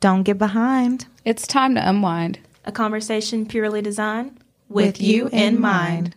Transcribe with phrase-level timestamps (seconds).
[0.00, 1.06] Don't get behind.
[1.24, 2.38] It's time to unwind.
[2.64, 4.38] A conversation purely designed
[4.68, 6.08] With you in mind.
[6.08, 6.14] Hey,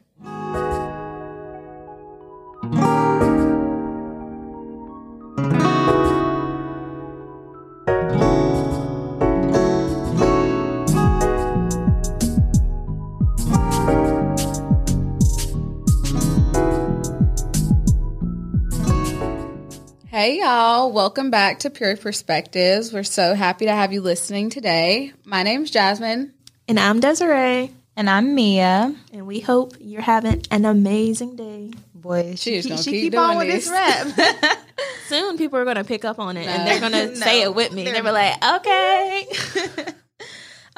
[20.50, 20.92] y'all.
[20.92, 22.92] Welcome back to Pure Perspectives.
[22.92, 25.14] We're so happy to have you listening today.
[25.24, 26.34] My name's Jasmine.
[26.68, 27.72] And I'm Desiree.
[27.96, 28.96] And I'm Mia.
[29.14, 31.74] And we hope you're having an amazing day.
[31.94, 33.70] Boy, she, She's gonna she keep keep doing on with this.
[33.70, 34.58] this rap.
[35.08, 37.26] Soon people are going to pick up on it and they're going to No.
[37.26, 37.84] say it with me.
[37.84, 39.28] They're like, okay.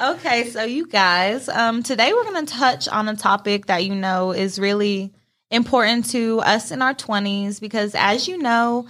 [0.00, 3.94] okay, so you guys, um, today we're going to touch on a topic that you
[3.94, 5.14] know is really
[5.50, 8.86] important to us in our 20s because, as you know,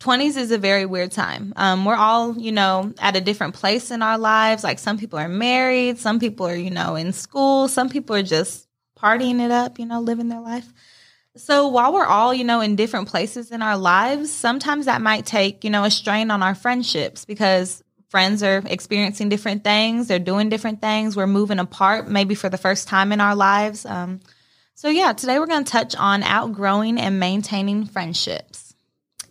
[0.00, 1.52] 20s is a very weird time.
[1.56, 4.62] Um, we're all, you know, at a different place in our lives.
[4.62, 8.22] Like some people are married, some people are, you know, in school, some people are
[8.22, 10.70] just partying it up, you know, living their life.
[11.36, 15.26] So while we're all, you know, in different places in our lives, sometimes that might
[15.26, 20.18] take, you know, a strain on our friendships because friends are experiencing different things, they're
[20.18, 23.84] doing different things, we're moving apart maybe for the first time in our lives.
[23.84, 24.20] Um,
[24.74, 28.65] so yeah, today we're going to touch on outgrowing and maintaining friendships.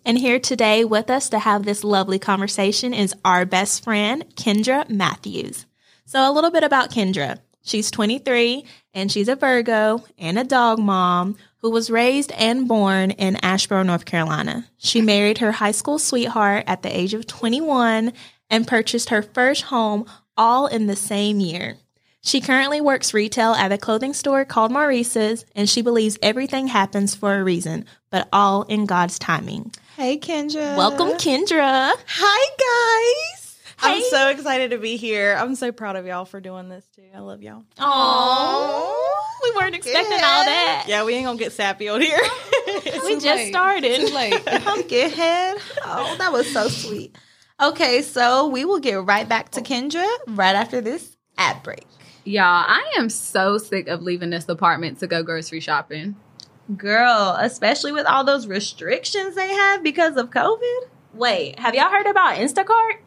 [0.07, 4.87] And here today with us to have this lovely conversation is our best friend, Kendra
[4.87, 5.65] Matthews.
[6.05, 7.39] So, a little bit about Kendra.
[7.63, 13.09] She's 23 and she's a Virgo and a dog mom who was raised and born
[13.09, 14.69] in Asheboro, North Carolina.
[14.77, 18.13] She married her high school sweetheart at the age of 21
[18.51, 20.05] and purchased her first home
[20.37, 21.77] all in the same year.
[22.25, 27.13] She currently works retail at a clothing store called Maurices, and she believes everything happens
[27.13, 29.73] for a reason, but all in God's timing.
[29.97, 30.77] Hey, Kendra.
[30.77, 31.91] Welcome, Kendra.
[32.07, 33.59] Hi guys.
[33.79, 35.35] I'm so excited to be here.
[35.37, 37.03] I'm so proud of y'all for doing this too.
[37.13, 37.65] I love y'all.
[37.77, 40.85] Oh, we weren't expecting all that.
[40.87, 42.17] Yeah, we ain't gonna get sappy on here.
[43.03, 43.49] We just late.
[43.49, 44.07] started.
[44.07, 44.45] Too late.
[44.63, 45.57] Pumpkin head.
[45.83, 47.17] Oh, that was so sweet.
[47.61, 51.85] Okay, so we will get right back to Kendra right after this ad break.
[52.23, 56.15] Y'all, I am so sick of leaving this apartment to go grocery shopping.
[56.75, 60.87] Girl, especially with all those restrictions they have because of COVID.
[61.13, 62.97] Wait, have y'all heard about Instacart?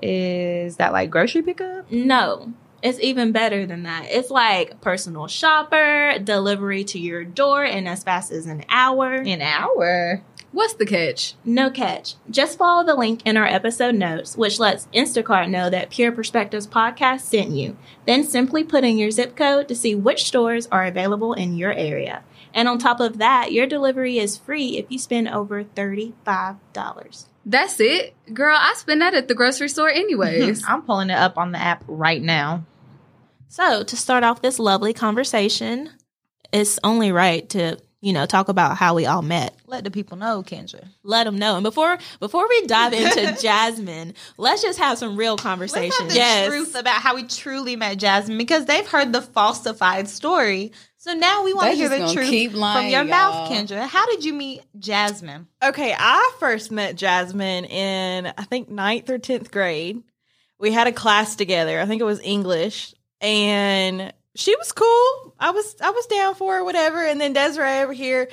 [0.00, 1.90] Is that like grocery pickup?
[1.90, 2.52] No.
[2.80, 4.06] It's even better than that.
[4.08, 9.14] It's like personal shopper, delivery to your door in as fast as an hour.
[9.14, 10.22] An hour.
[10.52, 11.34] What's the catch?
[11.44, 12.14] No catch.
[12.30, 16.66] Just follow the link in our episode notes, which lets Instacart know that Pure Perspectives
[16.66, 17.76] Podcast sent you.
[18.06, 21.72] Then simply put in your zip code to see which stores are available in your
[21.72, 22.22] area.
[22.58, 27.26] And on top of that, your delivery is free if you spend over $35.
[27.46, 28.16] That's it.
[28.34, 30.64] Girl, I spend that at the grocery store anyways.
[30.68, 32.66] I'm pulling it up on the app right now.
[33.46, 35.90] So, to start off this lovely conversation,
[36.52, 39.54] it's only right to, you know, talk about how we all met.
[39.68, 40.88] Let the people know, Kendra.
[41.04, 41.54] Let them know.
[41.54, 46.10] And before before we dive into Jasmine, let's just have some real Let's conversation.
[46.10, 50.72] have the truth about how we truly met Jasmine because they've heard the falsified story.
[51.00, 53.48] So now we want to hear the truth keep lying, from your y'all.
[53.48, 53.86] mouth, Kendra.
[53.86, 55.46] How did you meet Jasmine?
[55.62, 60.02] okay, I first met Jasmine in I think ninth or tenth grade.
[60.58, 61.80] We had a class together.
[61.80, 65.34] I think it was English, and she was cool.
[65.38, 67.04] I was I was down for her, whatever.
[67.04, 68.28] And then Desiree over here,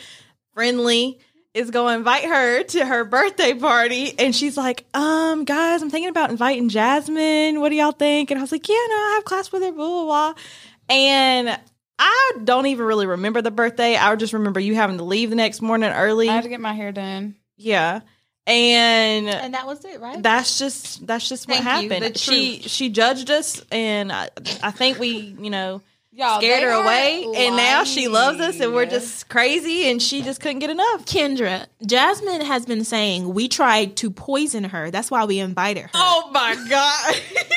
[0.55, 1.19] friendly,
[1.53, 5.91] is going to invite her to her birthday party, and she's like, "Um, guys, I'm
[5.91, 7.61] thinking about inviting Jasmine.
[7.61, 9.71] What do y'all think?" And I was like, "Yeah, no, I have class with her."
[9.71, 10.33] Blah blah blah.
[10.89, 11.59] And
[11.97, 13.95] I don't even really remember the birthday.
[13.95, 16.29] I just remember you having to leave the next morning early.
[16.29, 17.35] I had to get my hair done.
[17.57, 18.01] yeah,
[18.47, 20.21] and And that was it, right?
[20.21, 22.15] that's just that's just what Thank you, happened.
[22.15, 22.69] the She truth.
[22.71, 24.29] she judged us, and I,
[24.61, 28.59] I think we you know Y'all, scared her are away, and now she loves us,
[28.61, 31.05] and we're just crazy, and she just couldn't get enough.
[31.05, 34.91] Kendra, Jasmine has been saying we tried to poison her.
[34.91, 35.89] That's why we invited her.
[35.93, 37.15] Oh my god.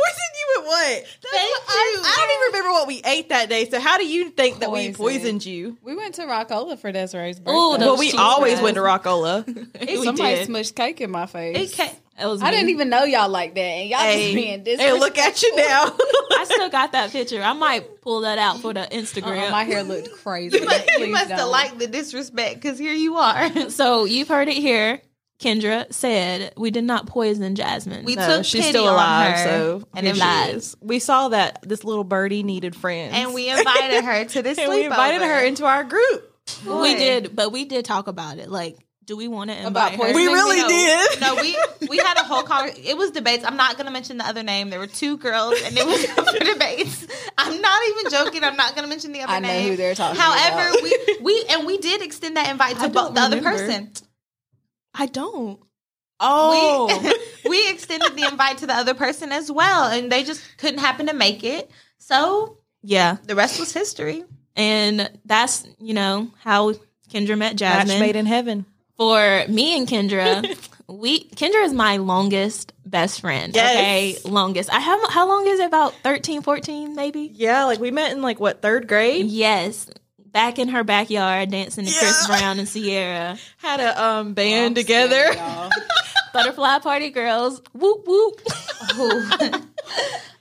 [0.00, 1.04] Poison you with what?
[1.22, 2.02] That's Thank what- I, you.
[2.04, 3.68] I don't even remember what we ate that day.
[3.68, 5.76] So how do you think that we poisoned you?
[5.82, 7.52] We went to Rockola for Desiree's birthday.
[7.58, 8.62] Ooh, those Well, we always fries.
[8.62, 9.44] went to Rockola.
[10.04, 10.48] Somebody did.
[10.48, 11.72] smushed cake in my face.
[11.72, 12.56] it came, It was I me.
[12.56, 14.80] didn't even know y'all like that, and y'all hey, just being this.
[14.80, 15.84] hey, look at you now.
[16.32, 17.42] I still got that picture.
[17.42, 19.42] I might pull that out for the Instagram.
[19.44, 20.58] Uh-uh, my hair looked crazy.
[20.58, 23.68] you must, you must have liked the disrespect because here you are.
[23.70, 25.00] So you've heard it here.
[25.40, 28.04] Kendra said we did not poison Jasmine.
[28.04, 30.22] We No, took she's pity still on alive, her, so and here she
[30.56, 30.76] is.
[30.80, 34.68] We saw that this little birdie needed friends, and we invited her to this and
[34.70, 36.30] we invited her into our group.
[36.66, 38.50] we did, but we did talk about it.
[38.50, 38.76] Like
[39.06, 39.96] Do we want to invite About her?
[39.98, 41.20] poisoning We really no, did.
[41.20, 42.84] No, we we had a whole conversation.
[42.86, 43.44] It was debates.
[43.44, 44.68] I'm not going to mention the other name.
[44.70, 47.06] There were two girls, and it was for debates.
[47.38, 48.44] I'm not even joking.
[48.44, 49.70] I'm not going to mention the other I know name.
[49.70, 50.82] who they're talking However, about.
[50.82, 53.90] we we and we did extend that invite to don't both the other person.
[55.00, 55.58] I don't.
[56.20, 57.00] Oh,
[57.44, 60.80] We we extended the invite to the other person as well, and they just couldn't
[60.80, 61.70] happen to make it.
[61.98, 64.24] So Yeah, the rest was history.
[64.56, 66.74] and that's you know how
[67.10, 68.00] Kendra met match Jasmine.
[68.00, 68.66] made in heaven.
[68.98, 70.44] For me and Kendra,
[70.86, 73.54] we Kendra is my longest best friend.
[73.54, 73.74] Yes.
[73.74, 74.68] Okay, longest.
[74.70, 75.66] I have how long is it?
[75.66, 77.30] About 13, 14 maybe.
[77.32, 79.24] Yeah, like we met in like what third grade.
[79.26, 79.88] Yes,
[80.32, 83.36] back in her backyard dancing to Chris Brown and Ciara.
[83.58, 85.32] Had a um band I'm together.
[85.32, 85.70] scared.
[86.32, 87.60] Butterfly Party Girls.
[87.72, 88.40] Whoop whoop.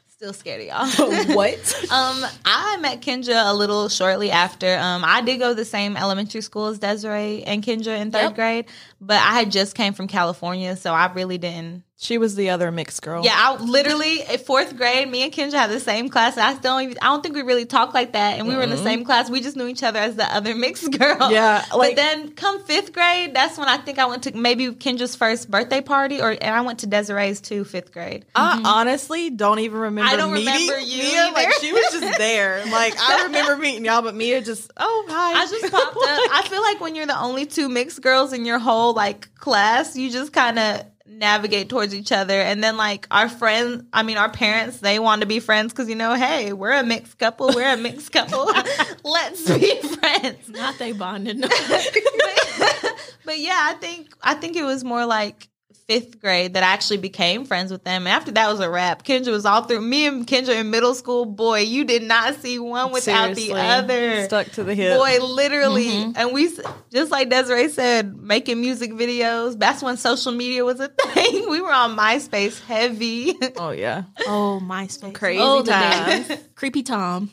[0.09, 1.36] Still scared of y'all.
[1.36, 1.83] what?
[1.91, 4.77] Um, I met Kendra a little shortly after.
[4.77, 8.21] Um, I did go to the same elementary school as Desiree and Kendra in third
[8.24, 8.36] Yep.
[8.36, 8.65] grade,
[9.00, 11.83] but I had just came from California, so I really didn't.
[12.01, 13.25] She was the other mixed girl.
[13.25, 16.38] Yeah, I literally in fourth grade, me and Kendra had the same class.
[16.38, 18.56] And I still, don't even, I don't think we really talked like that, and we
[18.56, 19.30] were in the same class.
[19.30, 21.30] We just knew each other as the other mixed girl.
[21.30, 24.68] Yeah, like- but then come fifth grade, that's when I think I went to maybe
[24.68, 28.24] Kendra's first birthday party, or and I went to Desiree's too, fifth grade.
[28.34, 28.66] I mm-hmm.
[28.66, 30.10] honestly don't even remember.
[30.10, 31.31] I don't meeting remember you Mia.
[31.34, 32.63] Like she was just there.
[32.68, 35.34] Like I remember meeting y'all, but Mia just oh hi.
[35.34, 35.98] I just popped up.
[35.98, 39.98] I feel like when you're the only two mixed girls in your whole like class,
[39.98, 42.40] you just kind of navigate towards each other.
[42.40, 45.90] And then like our friends, I mean our parents, they want to be friends because
[45.90, 47.52] you know, hey, we're a mixed couple.
[47.54, 48.46] We're a mixed couple.
[49.04, 50.50] Let's be friends.
[50.50, 51.38] Not they bonded.
[51.38, 51.48] No.
[51.70, 52.96] but,
[53.26, 55.50] but yeah, I think I think it was more like
[55.89, 58.03] fifth grade that I actually became friends with them.
[58.03, 59.03] And after that was a wrap.
[59.03, 61.25] Kendra was all through me and Kendra in middle school.
[61.25, 63.53] Boy, you did not see one without Seriously.
[63.56, 64.24] the other.
[64.25, 65.00] stuck to the hip.
[65.00, 65.88] Boy, literally.
[65.88, 66.12] Mm-hmm.
[66.15, 66.47] And we,
[66.91, 69.57] just like Desiree said, making music videos.
[69.57, 71.50] That's when social media was a thing.
[71.50, 73.33] We were on MySpace heavy.
[73.57, 74.03] Oh yeah.
[74.27, 75.15] Oh, MySpace.
[75.15, 76.31] Crazy oh, the times.
[76.56, 77.31] Creepy Tom.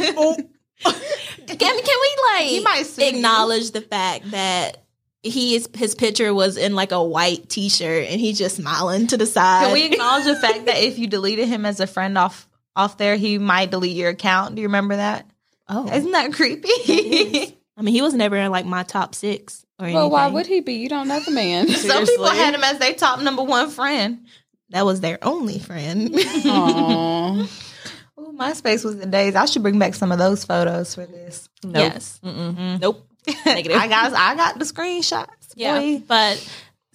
[0.00, 0.36] Oh.
[0.82, 3.08] Can, can we like He might sue you.
[3.08, 4.84] acknowledge the fact that
[5.22, 9.16] he is his picture was in like a white t-shirt and he's just smiling to
[9.16, 9.64] the side.
[9.64, 12.96] Can we acknowledge the fact that if you deleted him as a friend off off
[12.98, 14.54] there, he might delete your account?
[14.54, 15.26] Do you remember that?
[15.68, 16.68] oh, Isn't that creepy?
[17.76, 19.96] I mean, he was never in like my top six or anything.
[20.00, 20.74] Well, why would he be?
[20.74, 21.68] You don't know the man.
[21.68, 24.26] Some people had him as their top number one friend.
[24.70, 26.12] that was their only friend?
[26.14, 27.42] Aw.
[28.20, 29.34] Ooh, MySpace was the days.
[29.34, 31.48] I should bring back some of those photos for this.
[31.64, 31.74] Nope.
[31.76, 32.20] Yes.
[32.22, 32.54] Mm-mm.
[32.54, 32.76] Mm-hmm.
[32.80, 33.06] Nope.
[33.46, 33.78] Negative.
[33.78, 35.28] I got I got the screenshots.
[35.54, 35.78] Yeah.
[35.78, 36.02] boy.
[36.06, 36.48] But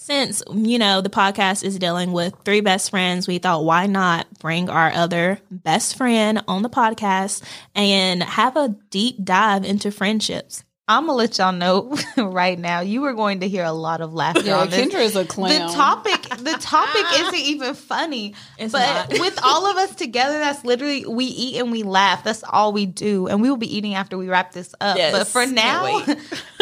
[0.05, 4.27] since, you know, the podcast is dealing with three best friends, we thought why not
[4.37, 7.41] bring our other best friend on the podcast
[7.73, 10.63] and have a deep dive into friendships.
[10.87, 12.81] I'm gonna let y'all know right now.
[12.81, 14.85] You are going to hear a lot of laughter yeah, on this.
[14.85, 15.49] Kendra is a clown.
[15.49, 18.35] The topic, the topic isn't even funny.
[18.59, 19.09] It's but not.
[19.19, 22.23] with all of us together, that's literally we eat and we laugh.
[22.23, 24.97] That's all we do, and we will be eating after we wrap this up.
[24.97, 26.05] Yes, but for now,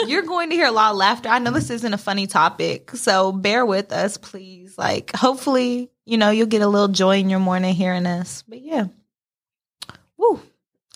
[0.08, 1.28] you're going to hear a lot of laughter.
[1.28, 4.78] I know this isn't a funny topic, so bear with us, please.
[4.78, 8.46] Like, hopefully, you know, you'll get a little joy in your morning hearing us.
[8.48, 8.86] But yeah,
[10.16, 10.40] woo.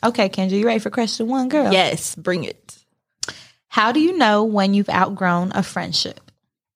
[0.02, 1.74] Okay, Kendra, you ready for question one, girl?
[1.74, 2.77] Yes, bring it.
[3.78, 6.32] How do you know when you've outgrown a friendship?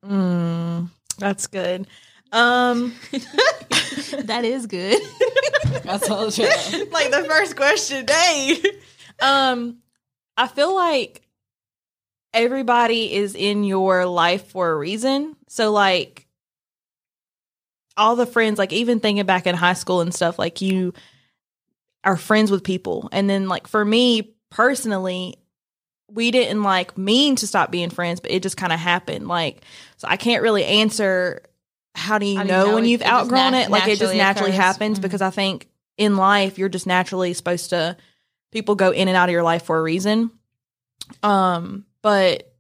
[0.06, 1.88] Mm, that's good.
[2.32, 2.94] Um,
[4.24, 5.02] That is good.
[5.90, 6.46] I told you.
[6.92, 8.58] like the first question, dang.
[9.22, 9.78] Um,
[10.38, 11.22] I feel like
[12.34, 15.36] everybody is in your life for a reason.
[15.48, 16.28] So, like,
[17.98, 20.94] all the friends, like, even thinking back in high school and stuff, like, you
[22.04, 23.10] are friends with people.
[23.12, 25.41] And then, like, for me personally,
[26.14, 29.28] we didn't like mean to stop being friends, but it just kind of happened.
[29.28, 29.64] Like,
[29.98, 31.44] so I can't really answer
[31.96, 33.70] how do you, How do you know, know when it- you've it outgrown nat- it?
[33.70, 34.62] Like, it just naturally occurs?
[34.62, 35.02] happens Mhm.
[35.02, 37.98] because I think in life you're just naturally supposed to
[38.52, 40.32] people go in and out of your life for a reason.
[41.24, 42.52] Um, but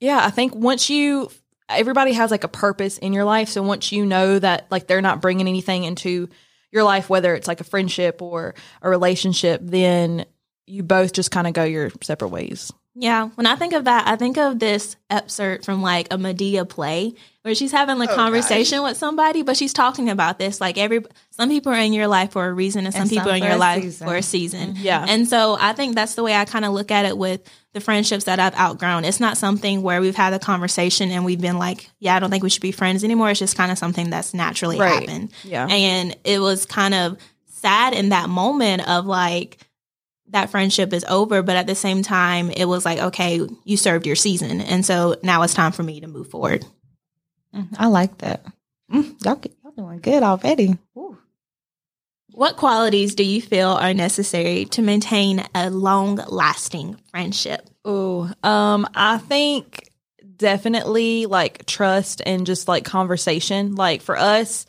[0.00, 1.30] yeah, I think once you
[1.68, 5.02] everybody has like a purpose in your life, so once you know that like they're
[5.02, 6.28] not bringing anything into
[6.72, 10.26] your life whether it's like a friendship or a relationship, then
[10.66, 12.72] you both just kind of go your separate ways.
[12.98, 16.66] Yeah, when I think of that, I think of this excerpt from like a Madea
[16.66, 20.62] play where she's having a conversation with somebody, but she's talking about this.
[20.62, 23.18] Like every some people are in your life for a reason, and some And some
[23.18, 24.06] people are in your life season.
[24.06, 24.74] for a season.
[24.78, 25.04] Yeah.
[25.06, 27.42] and so I think that's the way I kind of look at it with
[27.74, 29.04] the friendships that I've outgrown.
[29.04, 32.30] It's not something where we've had a conversation and we've been like, "Yeah, I don't
[32.30, 35.06] think we should be friends anymore." It's just kind of something that's naturally Right.
[35.06, 35.32] happened.
[35.44, 35.66] Yeah.
[35.68, 37.18] and it was kind of
[37.60, 39.58] sad in that moment of like
[40.30, 44.06] that friendship is over, but at the same time, it was like, okay, you served
[44.06, 44.60] your season.
[44.60, 46.64] And so now it's time for me to move forward.
[47.54, 48.44] Mm, I like that.
[48.92, 50.76] Mm, y'all, y'all doing good already.
[50.96, 51.16] Ooh.
[52.32, 57.66] What qualities do you feel are necessary to maintain a long lasting friendship?
[57.86, 59.90] Ooh, um, I think
[60.36, 63.74] definitely like trust and just like conversation.
[63.74, 64.66] Like for us,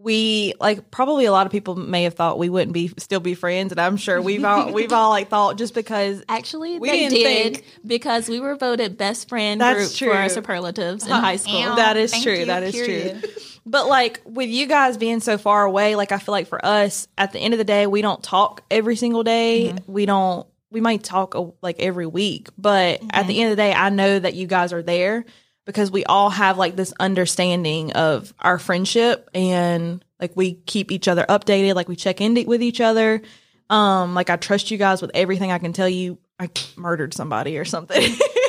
[0.00, 3.34] we like probably a lot of people may have thought we wouldn't be still be
[3.34, 6.98] friends, and I'm sure we've all we've all like thought just because Actually, We they
[7.00, 10.34] didn't did think- because we were voted best friend That's group for our true.
[10.34, 11.60] superlatives in high school.
[11.60, 11.76] Ew.
[11.76, 12.34] that is true.
[12.34, 13.22] you, that is period.
[13.22, 13.32] true.
[13.66, 17.08] But like with you guys being so far away, like I feel like for us,
[17.18, 19.72] at the end of the day, we don't talk every single day.
[19.72, 19.92] Mm-hmm.
[19.92, 20.46] We don't.
[20.70, 23.40] We might talk like every week, but at the mm-hmm.
[23.40, 25.24] end of the day, I know that you guys are there
[25.68, 31.08] because we all have like this understanding of our friendship and like we keep each
[31.08, 33.20] other updated, like we check in with each other.
[33.68, 36.16] Um, like I trust you guys with everything I can tell you.
[36.40, 38.00] I murdered somebody or something.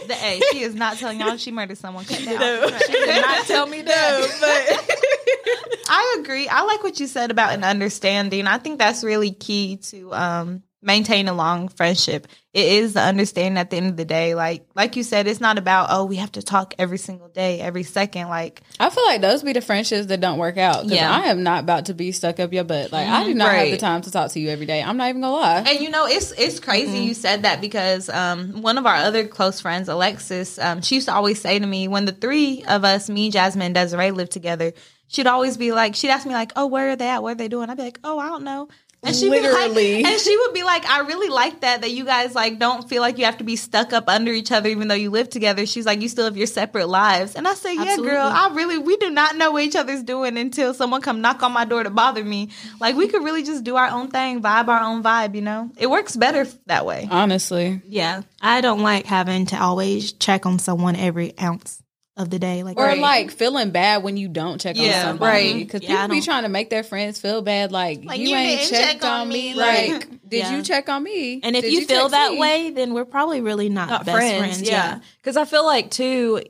[0.07, 2.05] The A, she is not telling y'all she murdered someone.
[2.05, 2.77] Cut that No.
[2.79, 4.37] She did not tell me that.
[4.39, 6.47] but I agree.
[6.47, 8.47] I like what you said about an understanding.
[8.47, 12.27] I think that's really key to um, maintain a long friendship.
[12.53, 14.33] It is the understanding at the end of the day.
[14.33, 17.59] Like like you said, it's not about oh we have to talk every single day,
[17.59, 18.29] every second.
[18.29, 20.83] Like I feel like those be the friendships that don't work out.
[20.83, 21.11] Because Yeah.
[21.11, 22.91] I am not about to be stuck up your butt.
[22.91, 24.81] Like I do not have the time to talk to you every day.
[24.81, 25.63] I'm not even gonna lie.
[25.67, 29.27] And you know, it's it's crazy you said that because um, one of our other
[29.27, 32.83] close friends, Alexis, um, she used to always say to me when the three of
[32.83, 34.73] us, me, Jasmine, and Desiree, lived together,
[35.07, 37.21] she'd always be like, she'd ask me like, "Oh, where are they at?
[37.21, 38.69] What are they doing?" I'd be like, "Oh, I don't know."
[39.01, 40.03] And she Literally.
[40.03, 42.87] like, and she would be like, "I really like that that you guys like don't
[42.89, 45.29] feel like you have to be stuck up under each other even though you live
[45.29, 48.09] together." She's like, "You still have your separate lives," and I say, "Yeah, Absolutely.
[48.09, 51.41] girl, I really we do not know what each other's doing until someone come knock
[51.43, 52.49] on my door to bother me.
[52.81, 55.71] Like we could really just do our own thing, vibe our own vibe, you know?
[55.77, 57.07] It works better that way.
[57.09, 57.81] Honestly.
[57.87, 58.23] Yeah.
[58.41, 61.81] I don't like having to always check on someone every ounce
[62.19, 62.61] of the day.
[62.63, 62.99] Like, Or Right.
[62.99, 65.31] like feeling bad when you don't check Yeah, on somebody.
[65.53, 65.57] right.
[65.59, 67.71] Because Yeah, people be trying to make their friends feel bad.
[67.71, 69.53] Like, Like, you, you ain't checked check on on me.
[69.53, 70.55] me, Like, like- did Yeah.
[70.57, 71.39] you check on me?
[71.41, 72.39] and if Did you, feel that me?
[72.39, 74.61] way, then we're probably really not, not best friends, friends.
[74.69, 76.41] yeah because i feel like too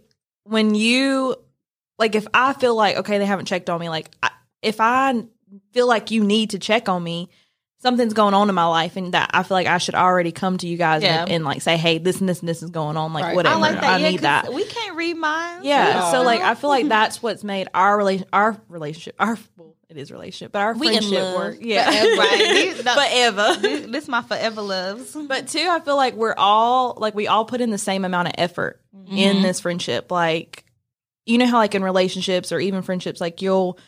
[0.44, 1.36] when you
[1.98, 5.24] like if i feel like okay they haven't checked on me like I, if i
[5.74, 7.30] feel like you need to check on me
[7.82, 10.58] something's going on in my life and that i feel like i should already come
[10.58, 11.22] to you guys Yeah.
[11.22, 13.36] and, and, like say hey this and this and this is going on like Right.
[13.36, 13.84] whatever I like that.
[13.84, 15.66] I yeah, need that We can't read minds.
[15.66, 19.76] yeah so like i feel like that's what's made our relation our relationship our well
[19.90, 22.76] it is relationship but our We friendship work yeah Right.
[22.76, 25.16] Forever this, this my forever loves.
[25.16, 28.28] but two, I feel like we're all like we all put in the same amount
[28.28, 29.42] of effort in mm-hmm.
[29.42, 30.12] this friendship.
[30.12, 30.64] Like,
[31.26, 33.80] you know how like in relationships or even friendships, like you'll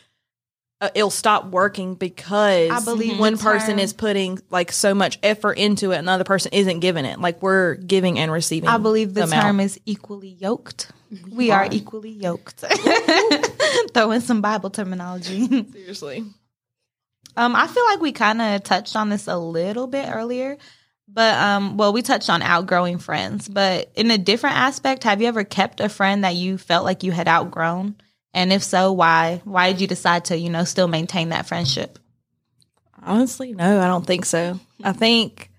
[0.82, 5.16] uh, it'll stop working because I believe one person term- is putting like so much
[5.22, 7.20] effort into it, and the other person isn't giving it.
[7.20, 8.68] Like we're giving and receiving.
[8.68, 9.42] I believe the amount.
[9.42, 10.90] term is equally yoked.
[11.30, 12.64] We are equally yoked.
[13.94, 15.46] Throw in some Bible terminology.
[15.70, 16.24] seriously.
[17.36, 20.58] Um, I feel like we kind of touched on this a little bit earlier,
[21.06, 23.48] but um, well, we touched on outgrowing friends.
[23.48, 27.04] But in a different aspect, have you ever kept a friend that you felt like
[27.04, 27.94] you had outgrown?
[28.34, 29.40] And if so, why?
[29.44, 31.98] Why did you decide to, you know, still maintain that friendship?
[33.02, 34.58] Honestly, no, I don't think so.
[34.82, 35.50] I think,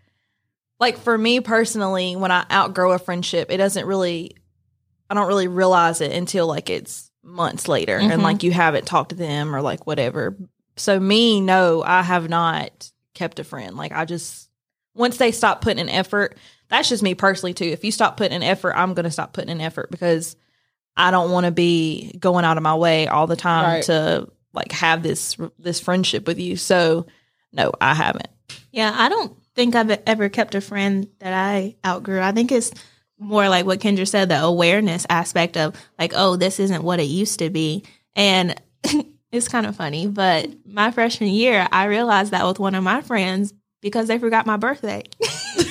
[0.80, 4.36] like, for me personally, when I outgrow a friendship, it doesn't really,
[5.10, 8.24] I don't really realize it until like it's months later and Mhm.
[8.24, 10.36] like you haven't talked to them or like whatever.
[10.76, 13.76] So, me, no, I have not kept a friend.
[13.78, 14.50] Like, I just,
[14.96, 16.38] once they stop putting an effort,
[16.70, 17.66] that's just me personally too.
[17.66, 20.36] If you stop putting an effort, I'm going to stop putting an effort because
[20.96, 23.84] I don't want to be going out of my way all the time Right.
[23.86, 26.56] to like have this this friendship with you.
[26.56, 27.08] So,
[27.52, 28.28] no, I haven't.
[28.72, 32.20] Yeah, I don't think I've ever kept a friend that I outgrew.
[32.22, 32.72] I think it's
[33.20, 37.04] more like what Kendra said, the awareness aspect of like, oh, this isn't what it
[37.04, 37.84] used to be.
[38.16, 38.60] And
[39.32, 43.02] it's kind of funny, but my freshman year, I realized that with one of my
[43.02, 45.04] friends because they forgot my birthday.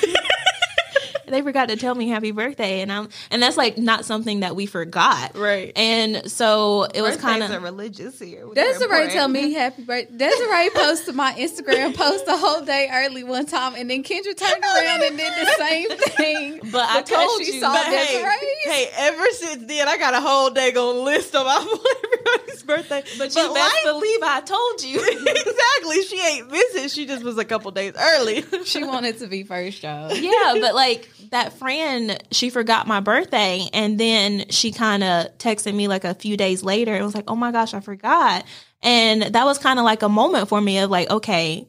[1.32, 4.54] they forgot to tell me happy birthday and I'm and that's like not something that
[4.56, 5.36] we forgot.
[5.36, 5.72] Right.
[5.76, 8.46] And so it was kind Birthdays are of religious here.
[8.46, 9.12] which are Desiree important.
[9.12, 10.16] tell me happy birthday.
[10.16, 14.62] Desiree posted my Instagram post the whole day early one time, and then Kendra turned
[14.64, 16.60] around and did the same thing.
[16.70, 17.60] But I told she you.
[17.60, 18.30] saw But Desiree.
[18.64, 23.02] hey, ever since then, I got a whole day on list of everybody's birthday.
[23.18, 25.00] but you best life- believe I told you.
[25.00, 26.02] exactly.
[26.04, 26.88] She ain't missing.
[26.88, 28.44] She just was a couple days early.
[28.64, 30.12] She wanted to be first, y'all.
[30.12, 35.74] yeah, but like that friend, she forgot my birthday, and then she kind of texted
[35.74, 38.44] me like a few days later and was like, "Oh my gosh, I forgot."
[38.82, 41.68] And that was kind of like a moment for me of like, okay,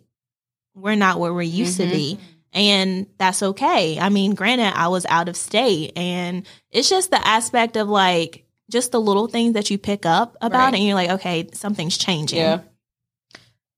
[0.73, 1.91] we're not where we used to mm-hmm.
[1.91, 2.19] be.
[2.53, 3.99] And that's okay.
[3.99, 8.45] I mean, granted, I was out of state and it's just the aspect of like
[8.69, 10.73] just the little things that you pick up about Right.
[10.73, 12.39] it and you're like, okay, something's changing.
[12.39, 12.61] Yeah.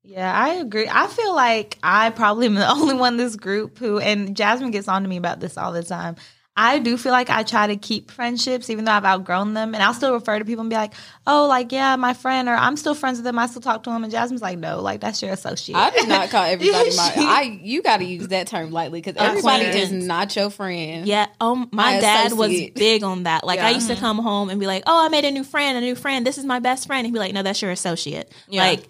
[0.06, 0.88] Yeah, I agree.
[0.90, 4.72] I feel like I probably am the only one in this group who, and Jasmine
[4.72, 6.16] gets on to me about this all the time.
[6.58, 9.84] I do feel like I try to keep friendships, even though I've outgrown them, and
[9.84, 10.94] I'll still refer to people and be like,
[11.28, 13.38] "Oh, like yeah, my friend," or "I'm still friends with them.
[13.38, 14.06] I still talk to them.
[14.06, 17.14] And Jasmine's like, "No, like that's your associate." I did not call everybody my.
[17.18, 21.06] I you got to use that term lightly because everybody is not your friend.
[21.06, 21.28] Yeah.
[21.42, 23.44] Oh, my My dad was big on that.
[23.46, 25.78] Like I used to come home and be like, "Oh, I made a new friend,
[25.78, 26.26] a new friend.
[26.26, 28.64] This is my best friend." And he'd be like, "No, that's your associate." Yeah.
[28.64, 28.88] Like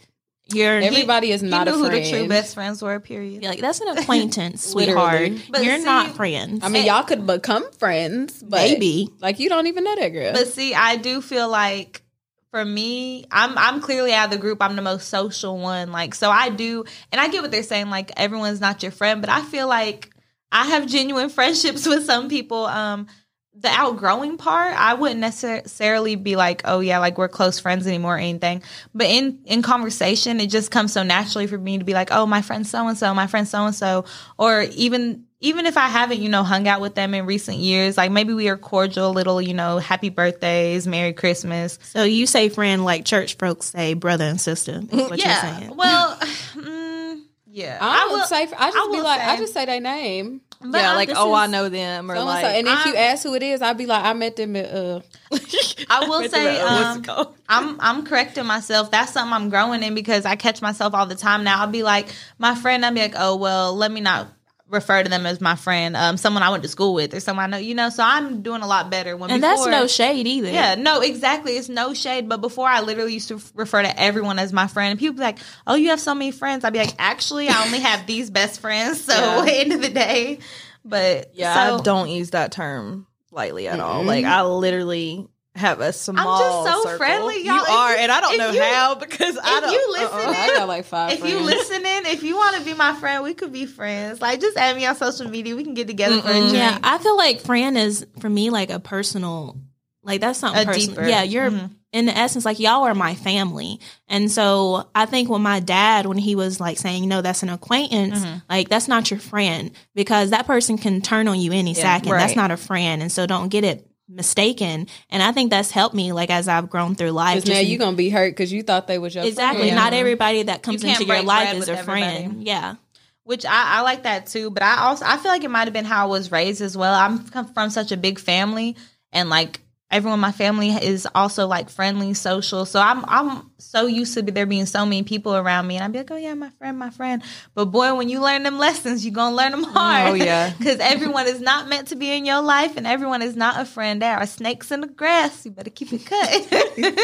[0.53, 2.05] you're Everybody is He not knew a who friend.
[2.05, 2.99] the true best friends were.
[2.99, 3.41] Period.
[3.41, 5.31] you're like that's an acquaintance, sweetheart.
[5.49, 6.63] But you're see- not friends.
[6.63, 9.09] I mean, y'all could become friends, but Maybe.
[9.19, 10.33] like you don't even know that girl.
[10.33, 12.03] But see, I do feel like
[12.51, 14.61] for me, I'm I'm clearly out of the group.
[14.61, 15.91] I'm the most social one.
[15.91, 17.89] Like, so I do, and I get what they're saying.
[17.89, 20.09] Like, everyone's not your friend, but I feel like
[20.51, 22.65] I have genuine friendships with some people.
[22.65, 23.07] Um,
[23.57, 28.15] the outgrowing part, I wouldn't necessarily be like, oh yeah, like we're close friends anymore
[28.15, 28.61] or anything.
[28.93, 32.25] But in in conversation, it just comes so naturally for me to be like, oh,
[32.25, 34.05] my friend so and so, my friend so and so,
[34.37, 37.97] or even even if I haven't, you know, hung out with them in recent years,
[37.97, 41.79] like maybe we are cordial, little, you know, happy birthdays, Merry Christmas.
[41.83, 44.81] so you say friend like church folks say brother and sister.
[44.81, 45.59] Is what you're yeah.
[45.59, 45.75] saying.
[45.75, 46.17] Well,
[46.55, 47.77] mm, yeah.
[47.79, 50.41] I, will would say I just I be will like I just say their name.
[50.71, 52.49] But yeah, I- like this oh, I know them, or So and like so.
[52.51, 54.99] And if you ask who it is, I'd be like, I met them at uh
[55.89, 57.03] I will say, it- um.
[57.47, 58.91] I'm I'm correcting myself.
[58.91, 61.61] That's something I'm growing in because I catch myself all the time now.
[61.61, 62.07] I'll be like,
[62.39, 64.27] my friend, I'll be like, oh well, let me not
[64.69, 67.45] refer to them as my friend, um, someone I went to school with or someone
[67.45, 67.89] I know, you know.
[67.89, 69.15] So I'm doing a lot better.
[69.15, 70.49] When and that's no shade either.
[70.49, 71.53] Yeah, no, exactly.
[71.53, 72.27] It's no shade.
[72.27, 74.91] But before, I literally used to refer to everyone as my friend.
[74.91, 77.65] And people be like, "Oh, you have so many friends." I'd be like, "Actually, I
[77.65, 79.45] only have these best friends." So, Yeah.
[79.49, 80.39] end of the day,
[80.83, 84.03] but Yeah, so, I don't use that term lightly at all.
[84.03, 86.27] Like I literally have a small.
[86.27, 86.97] I'm just so circle.
[86.97, 87.55] friendly, y'all.
[87.55, 89.73] You If are, you- and I don't know you- how because I if don't.
[89.73, 90.33] If you listen uh-uh.
[90.37, 91.45] I got like five if you friends.
[91.45, 94.21] listening, if you want to be my friend, we could be friends.
[94.21, 95.55] Like, just add me on social media.
[95.55, 96.53] We can get together for a drink.
[96.53, 99.57] Yeah, I feel like friend is for me like a personal,
[100.03, 100.95] like that's something A personal.
[100.97, 101.07] deeper.
[101.07, 101.69] Yeah, you're Mhm.
[101.93, 106.05] in the essence like y'all are my family, and so I think when my dad
[106.05, 108.41] when he was like saying no, that's an acquaintance, Mhm.
[108.49, 112.11] like that's not your friend because that person can turn on you any Yeah, second.
[112.11, 114.87] That's not a friend, and so don't get it mistaken.
[115.09, 117.35] And I think that's helped me like as I've grown through life.
[117.35, 119.75] Because now just- you gonna be hurt because you thought they was your exactly friend.
[119.75, 122.15] not everybody that comes can't into your life is a with friend.
[122.25, 122.45] everybody.
[122.45, 122.75] Yeah.
[123.23, 124.51] which I, I like that too.
[124.51, 126.77] But I also I feel like it might have been how I was raised as
[126.77, 126.93] well.
[126.93, 128.75] I'm from such a big family,
[129.11, 129.61] and like
[129.95, 132.65] everyone in my family is also like friendly, social.
[132.65, 135.91] So I'm I'm so used to there being so many people around me, and I'd
[135.93, 137.23] be like, oh yeah, my friend, my friend.
[137.53, 140.11] But boy, when you learn them lessons, you gonna learn them hard.
[140.11, 140.51] Oh, yeah.
[140.57, 143.65] because everyone is not meant to be in your life, and everyone is not a
[143.65, 144.01] friend.
[144.01, 145.45] There are snakes in the grass.
[145.45, 146.51] You better keep it cut.
[146.77, 146.91] You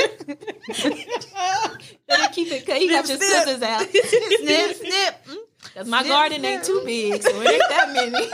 [2.08, 2.82] better keep it cut.
[2.82, 3.82] You got your scissors out.
[3.90, 5.26] snip, snip.
[5.28, 5.36] Mm.
[5.76, 6.52] Cause my Snip, garden snip.
[6.52, 8.30] ain't too big, so it ain't that many.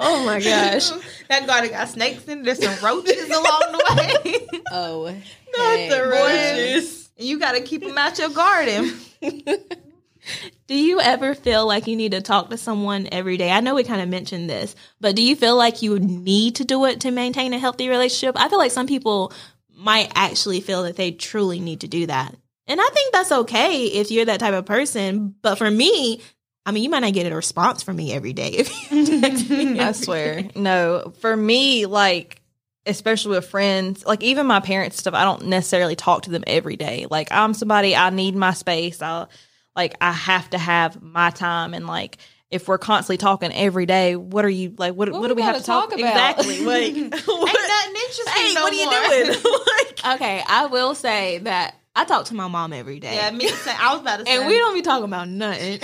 [0.00, 0.90] Oh my gosh!
[1.28, 2.40] That garden got snakes in.
[2.40, 2.44] it.
[2.44, 4.60] There's some roaches along the way.
[4.72, 5.04] Oh,
[5.56, 7.10] Not the roaches.
[7.16, 8.92] You got to keep them out your garden.
[10.66, 13.50] Do you ever feel like you need to talk to someone every day?
[13.50, 16.64] I know we kind of mentioned this, but do you feel like you need to
[16.64, 18.36] do it to maintain a healthy relationship?
[18.38, 19.32] I feel like some people
[19.74, 22.34] might actually feel that they truly need to do that.
[22.68, 25.34] And I think that's okay if you're that type of person.
[25.42, 26.20] But for me,
[26.66, 29.48] I mean, you might not get a response from me every day if you text
[29.50, 29.80] me.
[29.80, 31.12] I swear, no.
[31.20, 32.42] For me, like
[32.86, 36.76] especially with friends, like even my parents stuff, I don't necessarily talk to them every
[36.76, 37.06] day.
[37.10, 39.00] Like I'm somebody I need my space.
[39.02, 39.26] I
[39.76, 42.18] like I have to have my time and like
[42.50, 44.94] if we're constantly talking every day, what are you like?
[44.94, 46.38] What What what, we do we have gotta talk, talk about?
[46.40, 46.64] Exactly.
[46.66, 49.34] Like, Ain't nothing interesting hey, no what are you more.
[49.34, 49.54] doing?
[49.78, 53.14] like, okay, I will say that I talk to my mom every day.
[53.16, 53.48] Yeah, me.
[53.48, 53.54] too.
[53.78, 54.36] I was about to say.
[54.36, 55.80] And we don't be talking about nothing.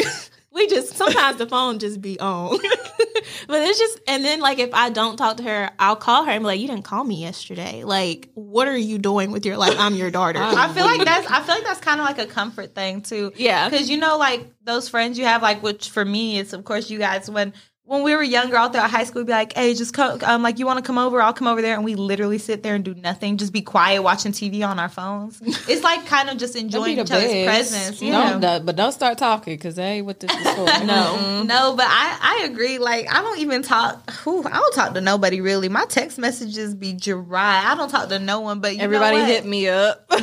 [0.57, 2.59] We just sometimes the phone just be on.
[3.47, 6.31] but it's just and then like if I don't talk to her, I'll call her
[6.31, 7.85] and be like, You didn't call me yesterday.
[7.85, 9.77] Like, what are you doing with your life?
[9.79, 10.41] I'm your daughter.
[10.41, 11.27] I feel like that's.
[11.31, 13.33] I feel like that's kind of like a comfort thing too.
[13.37, 13.69] yeah.
[13.69, 16.91] because you know, like those friends you have, like which for me, it's of course
[16.91, 17.53] you guys when
[17.87, 20.43] when we were younger, all throughout high school, we'd be like, "Hey, just come, um,
[20.43, 21.23] like you want to come over?
[21.23, 24.03] I'll come over there." And we literally sit there and do nothing, just be quiet,
[24.03, 25.41] watching TV on our phones.
[25.69, 27.71] It's like kind of just enjoying each the other's best.
[27.71, 28.03] presence.
[28.03, 28.61] You Don't- know?
[28.61, 30.67] but don't start talking because ain't what this is for.
[30.87, 32.79] No, no, but I I agree.
[32.79, 34.11] Like I don't even talk.
[34.25, 35.69] Whew, I don't talk to nobody really.
[35.69, 37.63] My text messages be dry.
[37.65, 38.61] I don't talk to no one.
[38.61, 40.11] But you know Everybody hit me up.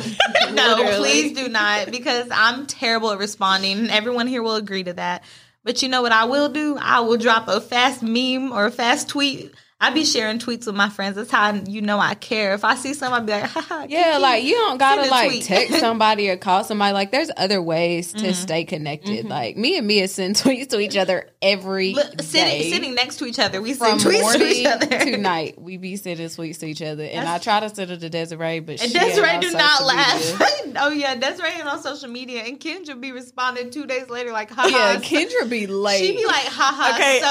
[0.52, 3.78] No, please do not because I'm terrible at responding.
[3.78, 5.24] and Everyone here will agree to that.
[5.64, 6.76] But you know what I will do?
[6.78, 9.52] I will drop a fast meme or a fast tweet.
[9.80, 11.16] I be sharing tweets with my friends.
[11.16, 12.54] That's how you know I care.
[12.54, 14.22] If I see something, I be like, Haha, Yeah, Kiki.
[14.22, 15.42] like you don't gotta like tweet.
[15.44, 16.94] text somebody or call somebody.
[16.94, 18.32] Like there's other ways to mm-hmm.
[18.32, 19.20] stay connected.
[19.20, 19.28] Mm-hmm.
[19.28, 22.70] Like me and Mia send tweets to each other every Look, sitting day.
[22.70, 23.60] sitting next to each other.
[23.60, 24.86] We from send tweets to each other.
[24.86, 25.60] to night.
[25.60, 28.60] We be sending tweets to each other, and I try to send it to Desiree,
[28.60, 30.42] but And she ain't Desiree on do not social laugh.
[30.78, 34.50] oh yeah, Desiree ain't on social media, and Kendra be responding two days later like,
[34.50, 34.68] haha.
[34.68, 35.98] Yeah, Kendra be late.
[35.98, 37.20] She be like, haha, Okay.
[37.20, 37.26] so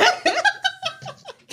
[0.00, 0.54] us.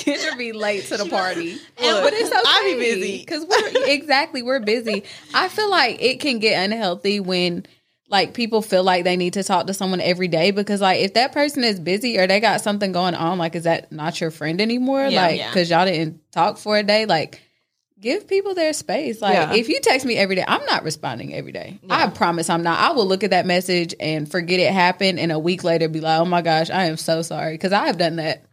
[0.04, 1.54] Kendra be late to the party.
[1.82, 2.42] Look, but it's okay.
[2.46, 3.20] I be busy.
[3.20, 5.04] because we're exactly we're busy.
[5.34, 7.66] I feel like it can get unhealthy when
[8.10, 11.14] like people feel like they need to talk to someone every day because like if
[11.16, 14.30] that person is busy or they got something going on, like is that not your
[14.32, 15.08] friend anymore?
[15.08, 15.50] Yeah, like yeah.
[15.50, 17.42] because y'all didn't talk for a day, like.
[18.00, 19.22] Give people their space.
[19.22, 19.54] Like Yeah.
[19.54, 21.80] if you text me every day, I'm not responding every day.
[21.90, 22.78] I promise I'm not.
[22.78, 26.02] I will look at that message and forget it happened, and a week later be
[26.02, 28.44] like, "Oh my gosh, I am so sorry," because I have done that.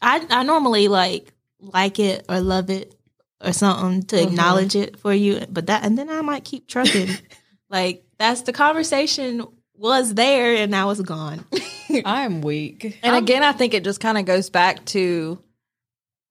[0.00, 2.94] I I normally like like it or love it
[3.42, 4.28] or something to mm-hmm.
[4.28, 7.10] acknowledge it for you, but that and then I might keep trucking.
[7.70, 11.44] like that's the conversation was there and now it's gone.
[12.04, 12.98] I am weak.
[13.02, 15.42] And again, I think it just kind of goes back to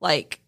[0.02, 0.42] like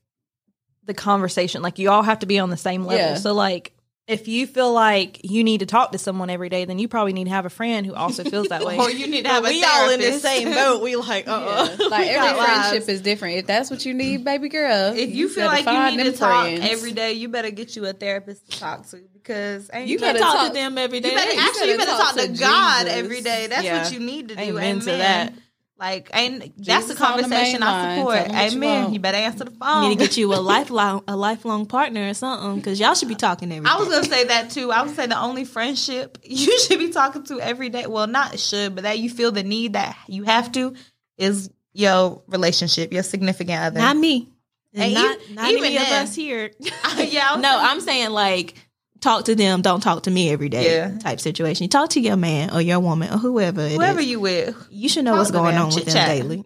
[0.84, 1.62] the conversation.
[1.62, 3.06] Like you all have to be on the same level.
[3.06, 3.16] Yeah.
[3.16, 3.74] So like
[4.10, 7.14] if you feel like you need to talk to someone every day, then you probably
[7.14, 8.78] need to have a friend who also feels that way.
[8.78, 10.82] or you need to have a we all in the same boat.
[10.82, 13.38] We like, uh, uh Like every friendship is different.
[13.38, 16.12] If that's what you need, baby girl, If you feel better like you need to
[16.12, 16.62] them talk friends.
[16.70, 20.16] every day, you better get you a therapist to talk to because ain't You can't
[20.18, 21.10] better talk, talk- to them every day.
[21.10, 23.48] You better, you actually, you better better talk, talk to, to God every day.
[23.48, 23.84] That's Yeah.
[23.84, 24.42] what you need to do.
[24.42, 25.34] Amen Amen, to that.
[25.80, 28.28] Like, and that's the Jesus the conversation I support.
[28.28, 28.94] What you Amen.
[28.94, 29.90] You, better answer the phone.
[29.90, 33.16] need to get you a lifelong a lifelong partner or something because y'all should be
[33.16, 33.72] talking every day.
[33.72, 34.72] I was gonna say that too.
[34.72, 37.86] I would say the only friendship you should be talking to every day.
[37.88, 40.74] Well, not should, but that you feel the need that you have to
[41.18, 43.80] is your relationship, your significant other.
[43.80, 44.28] not me.
[44.74, 46.52] And And not, even- not even any of us here.
[46.60, 48.54] yeah, no, saying- I'm saying like
[49.02, 50.98] talk to them, don't talk to me every day Yeah.
[51.00, 51.64] type situation.
[51.64, 54.06] You talk to your man or your woman or whoever it whoever is.
[54.08, 54.56] you with.
[54.70, 56.08] You should know what's going on with them chit-chat.
[56.08, 56.44] daily.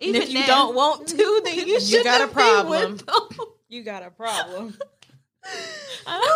[0.00, 2.92] Even if you don't want to, then you should got a problem.
[2.92, 3.46] With them.
[3.68, 4.76] you got a problem.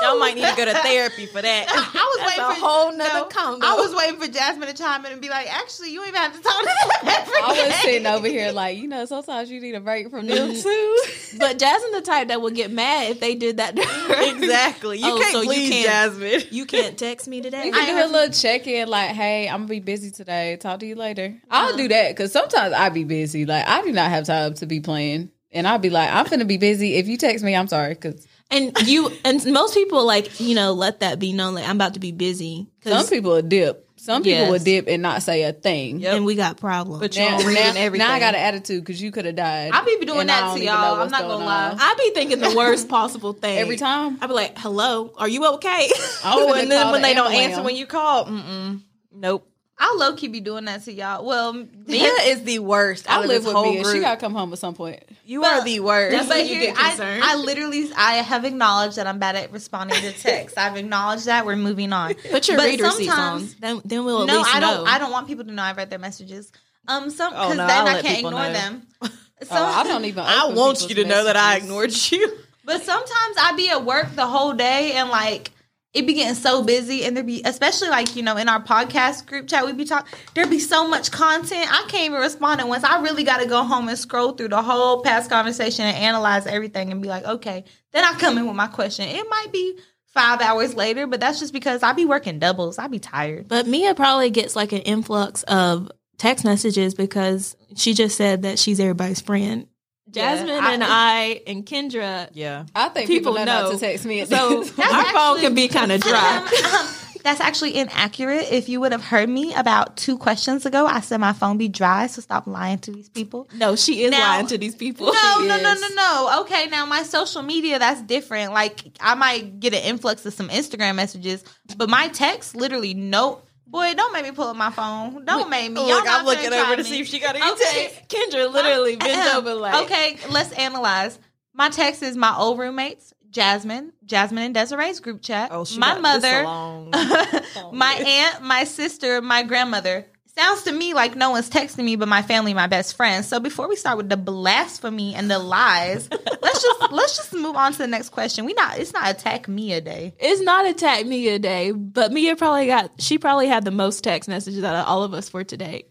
[0.03, 1.67] Y'all might need to go to therapy for that.
[1.69, 3.67] I was That's waiting a for whole nother no, combo.
[3.67, 6.21] I was waiting for Jasmine to chime in and be like, "Actually, you ain't even
[6.21, 9.51] have to talk to them I was day." sitting over here like, you know, sometimes
[9.51, 10.63] you need a break from them mm.
[10.63, 10.97] too.
[11.39, 14.99] But Jasmine the type that would get mad if they did that exactly.
[14.99, 16.43] You Oh, can't so you can't- Jasmine.
[16.51, 17.67] You can't text me today.
[17.71, 20.57] You can do a little check in, like, "Hey, I'm gonna be busy today.
[20.57, 21.77] Talk to you later." I'll uh-huh.
[21.77, 23.47] do that because sometimes I be busy.
[23.47, 26.45] Like, I do not have time to be playing, and I'll be like, "I'm gonna
[26.45, 30.41] be busy." If you text me, I'm sorry because And you and most people like
[30.41, 33.43] you know let that be known like I'm about to be busy some people will
[33.43, 33.87] dip.
[33.97, 34.51] Some people Yes.
[34.51, 36.01] will dip and not say a thing.
[36.01, 36.15] Yep.
[36.17, 37.01] and we got problems.
[37.01, 37.99] But you Now, don't now- everything.
[38.09, 39.73] now I got an attitude because you could have died.
[39.75, 41.01] I be doing and that to y'all.
[41.03, 41.77] I'm not going gonna on.
[41.77, 41.79] lie.
[41.79, 44.17] I be thinking the worst possible thing Every time?
[44.23, 45.91] I be like, "Hello, are you okay?"
[46.25, 48.81] Oh, and then when they don't answer answer when you call, mm-mm,
[49.15, 49.47] nope.
[49.83, 51.25] I low key be doing that to y'all.
[51.25, 51.55] Well,
[51.87, 53.11] Mia is the worst.
[53.11, 53.83] I live this with Mia.
[53.83, 53.95] group.
[53.95, 55.03] She gotta come home at some point.
[55.25, 56.15] you But- are the worst.
[56.17, 57.25] That's but you here, get I, concerned.
[57.25, 60.59] I literally, I have acknowledged that I'm bad at responding to texts.
[60.59, 61.47] I've acknowledged that.
[61.47, 62.13] We're moving on.
[62.31, 63.49] Put your But read receipts on.
[63.59, 64.85] Then, then we'll at no, least I don't.
[64.85, 64.91] know.
[64.91, 66.53] I don't want people to know I've read their messages.
[66.87, 68.53] Um, some Oh, because no, then I'll I can't ignore know.
[68.53, 68.87] them.
[69.03, 69.09] So,
[69.53, 70.23] Oh, I don't even.
[70.27, 72.37] I want you to know that I ignored you.
[72.67, 75.51] But sometimes I be at work the whole day and like
[75.93, 79.27] it be getting so busy and there be especially like, you know, in our podcast
[79.27, 81.67] group chat we be talking there be so much content.
[81.71, 82.85] I can't even respond at once.
[82.85, 86.93] I really gotta go home and scroll through the whole past conversation and analyze everything
[86.93, 87.65] and be like, okay.
[87.93, 89.09] Then I come in with my question.
[89.09, 92.79] It might be five hours later, but that's just because I be working doubles.
[92.79, 93.49] I be tired.
[93.49, 98.59] But Mia probably gets like an influx of text messages because she just said that
[98.59, 99.67] she's everybody's friend.
[100.13, 102.29] Yeah, Jasmine I- and I and Kendra.
[102.33, 102.65] Yeah.
[102.75, 103.73] I think people, People know, not know.
[103.73, 104.21] to text me.
[104.21, 105.09] At So this our point.
[105.09, 106.37] phone can be kind of Um, dry.
[106.39, 106.89] um,
[107.23, 108.47] that's actually inaccurate.
[108.51, 111.69] If you would have heard me about two questions ago, I said my phone be
[111.69, 113.47] dry, so stop lying to these people.
[113.55, 115.07] No, she is Now- lying to these people.
[115.09, 115.81] No, She no, no, is.
[115.83, 116.41] no, no.
[116.43, 118.53] Okay, now my social media that's different.
[118.55, 121.45] Like I might get an influx of some Instagram messages,
[121.77, 125.25] but my text literally no Boy, don't make me pull up my phone.
[125.25, 125.77] Don't make me.
[125.81, 126.89] Y'all Look, I'm looking over to me.
[126.89, 127.91] see if she got any Okay.
[127.93, 128.09] text.
[128.09, 131.19] Kendra literally bent um, over like, okay, let's analyze.
[131.55, 135.51] My text is my old roommates, Jasmine, Jasmine and Desiree's group chat.
[135.53, 136.43] Oh, she my mother,
[137.73, 140.07] my aunt, my sister, my grandmother.
[140.37, 143.27] Sounds to me like no one's texting me, but my family, my best friends.
[143.27, 146.09] So before we start with the blasphemy and the lies,
[146.43, 148.45] let's just let's just move on to the next question.
[148.45, 150.15] We not it's not attack me a day.
[150.19, 154.29] it's not attack Mia day, but Mia probably got she probably had the most text
[154.29, 155.85] messages out of all of us for today.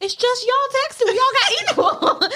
[0.00, 1.12] It's just y'all texting.
[1.12, 1.52] We all got
[2.22, 2.28] equal.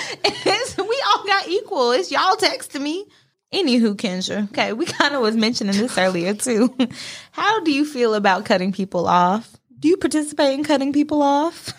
[0.53, 1.93] It's- we all got equal.
[1.93, 3.07] It's y'all texting me.
[3.55, 4.45] Anywho, Kendra.
[4.51, 6.77] Okay, we kind of was mentioning this earlier too.
[7.33, 9.58] How do you feel about cutting people off?
[9.79, 11.73] Do you participate in cutting people off?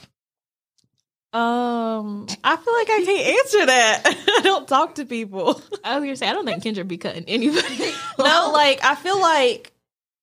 [1.31, 4.01] Um, I feel like I can't answer that.
[4.37, 5.61] I don't talk to people.
[5.83, 7.91] I was gonna say I don't think Kendra be cutting anybody.
[8.19, 9.71] no, like I feel like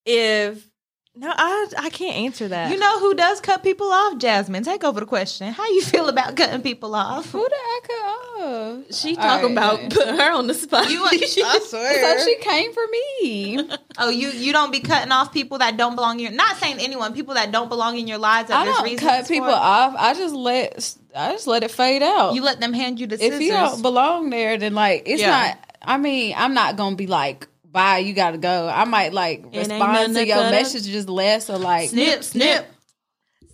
[0.04, 0.66] if
[1.16, 2.70] no, I I can't answer that.
[2.70, 4.18] You know who does cut people off?
[4.18, 5.52] Jasmine, take over the question.
[5.52, 7.30] How you feel about cutting people off?
[7.30, 8.84] Who did I cut off?
[8.94, 9.90] she All talking right, about then.
[9.90, 10.90] putting her on the spot.
[10.90, 13.68] You, I So she came for me.
[13.98, 16.32] Oh, you you don't be cutting off people that don't belong in your.
[16.32, 18.48] Not saying anyone, people that don't belong in your lives.
[18.48, 19.32] That I there's don't reasons cut for.
[19.32, 19.94] people off.
[19.96, 22.34] I just let I just let it fade out.
[22.34, 23.36] You let them hand you the scissors.
[23.36, 25.30] if you don't belong there, then like it's Yeah.
[25.30, 25.58] not.
[25.80, 29.44] I mean, I'm not gonna be like, "Bye, you gotta go." I might like It
[29.56, 30.52] ain't respond nothing to to your cut up.
[30.52, 32.66] messages less or like, snip, snip,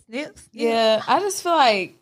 [0.07, 0.37] snip.
[0.37, 0.37] snip.
[0.51, 1.01] yeah.
[1.07, 1.95] I just feel like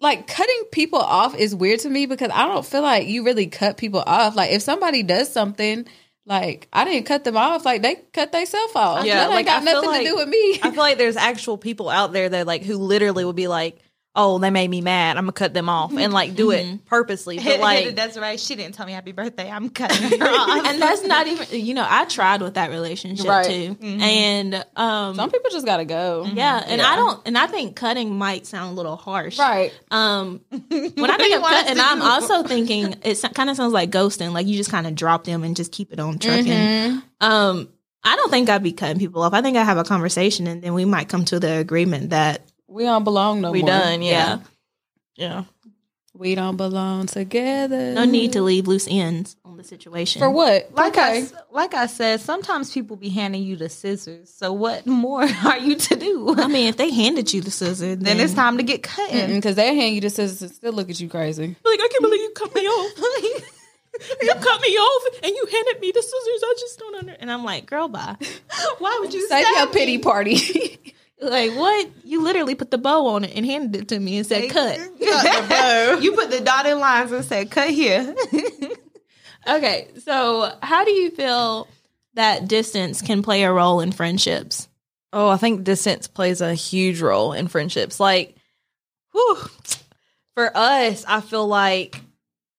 [0.00, 3.46] like cutting people off is weird to me because I don't feel like you really
[3.46, 4.36] cut people off.
[4.36, 5.86] Like if somebody does something.
[6.28, 7.64] Like I didn't cut them off.
[7.64, 9.04] Like they cut themselves off.
[9.06, 10.58] Yeah, that ain't like, got I feel nothing like- to do with me.
[10.60, 13.78] I feel like there's actual people out there that like who literally would be like,
[14.16, 15.16] "Oh, they made me mad.
[15.16, 17.36] I'm gonna cut them off," and like do it purposely.
[17.36, 18.40] But hit like, that's right.
[18.40, 19.48] She didn't tell me happy birthday.
[19.50, 20.66] I'm cutting her off.
[20.66, 23.46] and that's not even you know I tried with that relationship Right.
[23.46, 26.26] too, and um Some people just gotta go.
[26.34, 29.72] yeah, and I don't, and I think cutting might sound a little harsh, Right.
[29.90, 34.32] Um, when I think of cutting, I'm also thinking it kind of sounds like ghosting.
[34.32, 36.46] Like you just kind of drop them and just keep it on trucking.
[36.46, 37.02] Mhm.
[37.20, 37.68] Um,
[38.04, 39.32] I don't think I'd be cutting people off.
[39.32, 42.42] I think I have a conversation and then we might come to the agreement that
[42.76, 43.68] We don't belong no we more.
[43.70, 44.02] done.
[44.02, 44.38] yeah,
[45.16, 45.44] Yeah, yeah.
[46.12, 47.92] We don't belong together.
[47.94, 50.20] no need to leave loose ends on the situation.
[50.20, 50.70] For what?
[50.74, 51.18] like I Okay.
[51.22, 54.32] s- like I said, sometimes people be handing you the scissors.
[54.32, 56.34] So what more are you to do?
[56.36, 59.36] I mean, if they handed you the scissors, then, then it's time to get cutting.
[59.36, 61.46] Because they hand you the scissors and still look at you crazy.
[61.48, 62.92] like I can't believe you cut me off.
[64.22, 66.42] you cut me off and you handed me the scissors.
[66.44, 67.12] I just don't under.
[67.20, 68.16] And I'm like, girl, bye.
[68.78, 69.72] Why would you Save stab your me?
[69.72, 70.94] pity party.
[71.20, 71.90] Like what?
[72.04, 74.78] You literally put the bow on it and handed it to me and said, "Cut."
[76.02, 78.14] you put the dotted lines and said, "Cut here."
[79.48, 81.68] Okay, so how do you feel
[82.14, 84.68] that distance can play a role in friendships?
[85.12, 88.00] Oh, I think distance plays a huge role in friendships.
[88.00, 88.36] Like,
[89.12, 89.38] whew,
[90.34, 92.00] for us, I feel like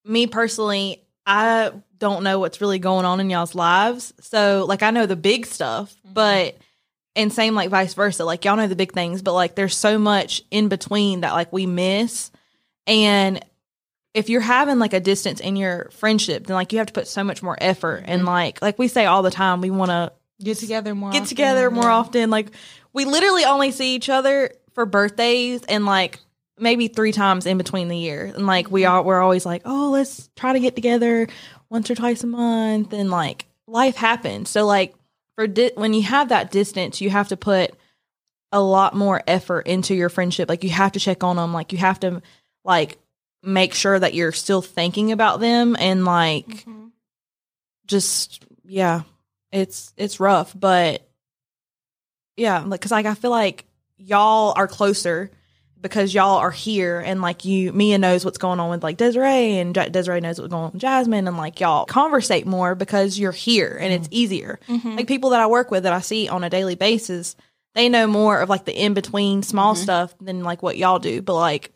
[0.06, 4.14] me personally, I don't know what's really going on in y'all's lives.
[4.22, 6.14] So, like, I know the big stuff, mm-hmm.
[6.14, 6.58] but
[7.18, 8.24] and same like vice versa.
[8.24, 11.52] Like, y'all know the big things, but like, there's so much in between that like
[11.52, 12.32] we miss.
[12.86, 13.44] And
[14.14, 17.08] if you're having like a distance in your friendship, then like you have to put
[17.08, 18.04] so much more effort.
[18.06, 18.30] And mm-hmm.
[18.30, 21.12] like, like we say all the time, we want to Get together more.
[21.12, 21.28] get often.
[21.28, 22.30] together more often.
[22.30, 22.52] Like
[22.94, 26.20] we literally only see each other for birthdays and like
[26.60, 28.26] maybe three times in between the year.
[28.26, 28.92] And like we mm-hmm.
[28.92, 31.28] are we're always like, oh, let's try to get together
[31.70, 32.94] once or twice a month.
[32.94, 34.50] And like life happens.
[34.50, 34.94] So like
[35.38, 37.72] for di- when you have that distance, you have to put
[38.52, 40.50] a lot more effort into your friendship.
[40.50, 41.54] Like you have to check on them.
[41.54, 42.22] Like you have to
[42.66, 42.98] like
[43.44, 46.88] make sure that you're still thinking about them and like mm-hmm.
[47.86, 49.04] just yeah
[49.52, 51.08] it's it's rough but
[52.36, 53.64] yeah like because like i feel like
[53.98, 55.32] y'all are closer
[55.82, 59.58] because y'all are here and like you mia knows what's going on with like desiree
[59.58, 63.18] and Ja- desiree knows what's going on with jasmine and like y'all conversate more because
[63.20, 64.16] you're here and it's mm-hmm.
[64.16, 64.60] easier.
[64.68, 64.96] Mm-hmm.
[64.96, 67.36] Like people that i work with that i see on a daily basis
[67.76, 69.84] they know more of like the in-between small mm-hmm.
[69.84, 71.22] stuff than like what y'all do.
[71.22, 71.74] But like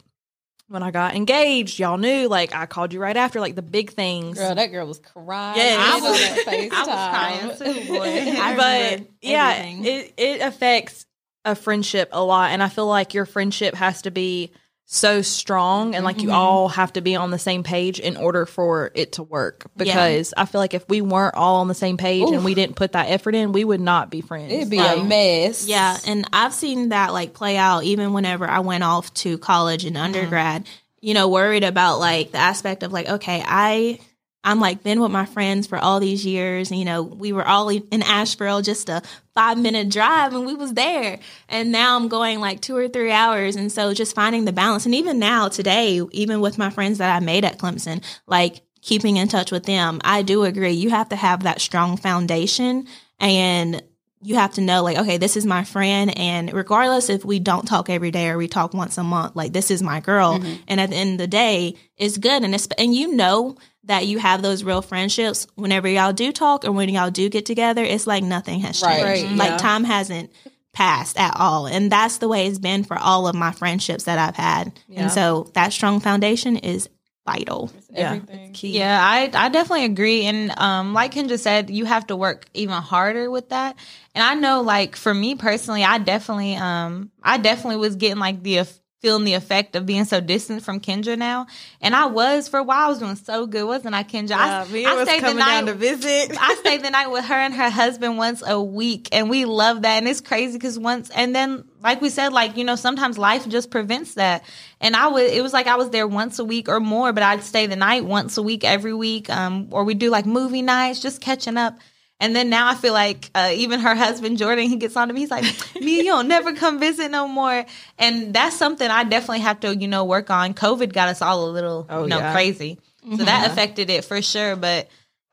[0.67, 3.91] when i got engaged y'all knew like i called you right after like the big
[3.91, 4.37] things.
[4.37, 5.57] Girl, that girl was crying.
[5.57, 5.77] Yes.
[5.79, 8.03] I I was, was- on that I was crying too, boy.
[8.41, 11.05] I but yeah, it it affects
[11.45, 14.51] a friendship a lot, and I feel like your friendship has to be
[14.85, 16.37] so strong, and like you mm-hmm.
[16.37, 19.65] all have to be on the same page in order for it to work.
[19.77, 22.75] Because I feel like if we weren't all on the same page and we didn't
[22.75, 24.51] put that effort in, we would not be friends.
[24.51, 25.65] It'd be Like, a mess.
[25.65, 29.85] Yeah, and I've seen that like play out even whenever I went off to college
[29.85, 30.05] and mm-hmm.
[30.05, 30.67] undergrad.
[30.99, 33.99] You know, worried about like the aspect of like, okay, I
[34.43, 36.71] I'm like been with my friends for all these years.
[36.71, 39.01] And, you know, we were all in Asheboro, just a
[39.35, 41.19] five minute drive, and we was there.
[41.47, 43.55] And now I'm going like two or three hours.
[43.55, 44.85] And so just finding the balance.
[44.85, 49.17] And even now, today, even with my friends that I made at Clemson, like keeping
[49.17, 50.71] in touch with them, I do agree.
[50.71, 52.87] You have to have that strong foundation
[53.19, 53.83] and
[54.23, 57.67] you have to know like okay this is my friend and regardless if we don't
[57.67, 60.61] talk every day or we talk once a month like this is my girl Mm-hmm.
[60.67, 64.05] and at the end of the day it's good and it's and you know that
[64.05, 67.83] you have those real friendships whenever y'all do talk or when y'all do get together
[67.83, 69.57] it's like nothing has changed Right, Right, like yeah.
[69.57, 70.31] time hasn't
[70.73, 74.17] passed at all and that's the way it's been for all of my friendships that
[74.19, 75.01] i've had Yeah.
[75.03, 76.87] and so that strong foundation is
[77.25, 78.77] vital Yeah, it's key.
[78.77, 82.75] Yeah, I I definitely agree, and um, like Kendra said, you have to work even
[82.75, 83.75] harder with that.
[84.15, 88.43] And I know, like for me personally, I definitely um I definitely was getting like
[88.43, 91.47] the eff- feeling the effect of being so distant from Kendra now,
[91.81, 92.85] and I was for a while.
[92.85, 94.29] I was doing so good, wasn't I, Kendra?
[94.29, 96.37] Yeah, I, I was stayed the night down to visit.
[96.39, 99.81] I stayed the night with her and her husband once a week, and we love
[99.81, 99.97] that.
[99.97, 103.47] And it's crazy because once, and then, like we said, like you know, sometimes life
[103.49, 104.43] just prevents that.
[104.79, 107.23] And I would, it was like I was there once a week or more, but
[107.23, 110.61] I'd stay the night once a week, every week, um, or we'd do like movie
[110.61, 111.79] nights, just catching up.
[112.21, 115.13] And then now I feel like uh, even her husband Jordan, he gets on to
[115.13, 115.19] me.
[115.21, 115.43] He's like,
[115.81, 117.65] "Me, you don't never come visit no more."
[117.99, 120.53] And that's something I definitely have to, you know, work on.
[120.53, 122.31] COVID got us all a little, Oh, you know, yeah.
[122.31, 122.77] crazy.
[123.17, 124.55] So that affected it for sure.
[124.55, 124.87] But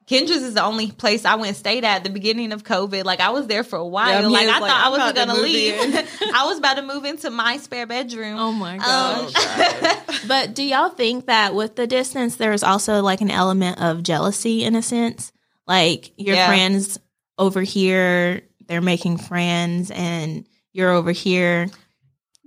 [0.08, 3.04] Kendra's is the only place I went and stayed at the beginning of COVID.
[3.04, 4.22] Like I was there for a while.
[4.22, 5.74] Yeah, like I like, thought I "I'm wasn't about to gonna leave.
[6.34, 8.38] I was about to move into my spare bedroom.
[8.38, 9.94] oh my Um,
[10.26, 14.64] But do y'all think that with the distance, there's also like an element of jealousy
[14.64, 15.32] in a sense?
[15.68, 16.46] Like your Yeah.
[16.48, 16.98] friends
[17.38, 21.68] over here, they're making friends, and you're over here.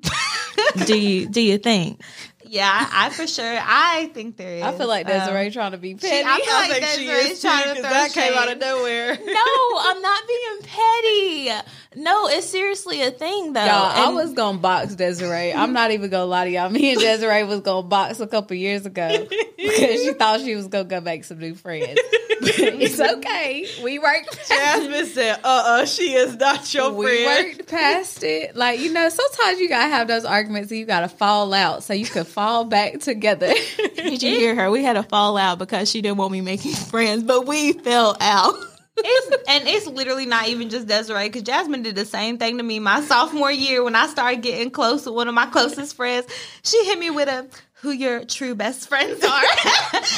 [0.86, 2.02] do you do you think?
[2.46, 3.60] yeah, I, I for sure.
[3.62, 4.64] I think there is.
[4.64, 6.24] I feel like Um, Desiree trying to be she- petty.
[6.28, 8.34] I feel I like think she Desiree's is too, trying to 'cause throw that came
[8.34, 9.16] out of nowhere.
[9.16, 11.52] No, I'm not being petty.
[11.94, 13.66] No, it's seriously a thing though.
[13.66, 15.52] Y'all, I was gonna box Desiree.
[15.54, 16.70] I'm not even gonna lie to y'all.
[16.70, 19.10] Me and Desiree was gonna box a couple years ago
[19.58, 22.00] because she thought she was gonna go make some new friends.
[22.40, 23.68] But it's okay.
[23.84, 24.38] We worked.
[24.38, 27.26] past- Jasmine said, "Uh, uh she is not your We friend." We
[27.58, 28.56] worked past it.
[28.56, 31.94] Like you know, sometimes you gotta have those arguments and you gotta fall out so
[31.94, 33.52] you can fall back together.
[33.98, 34.72] Did you hear her?
[34.72, 38.56] We had a fallout because she didn't want me making friends, but we fell out.
[39.04, 42.64] It's, and it's literally not even just Desiree because Jasmine did the same thing to
[42.64, 46.28] me my sophomore year when I started getting close with one of my closest friends.
[46.64, 47.48] She hit me with a
[47.82, 49.42] who your true best friends are.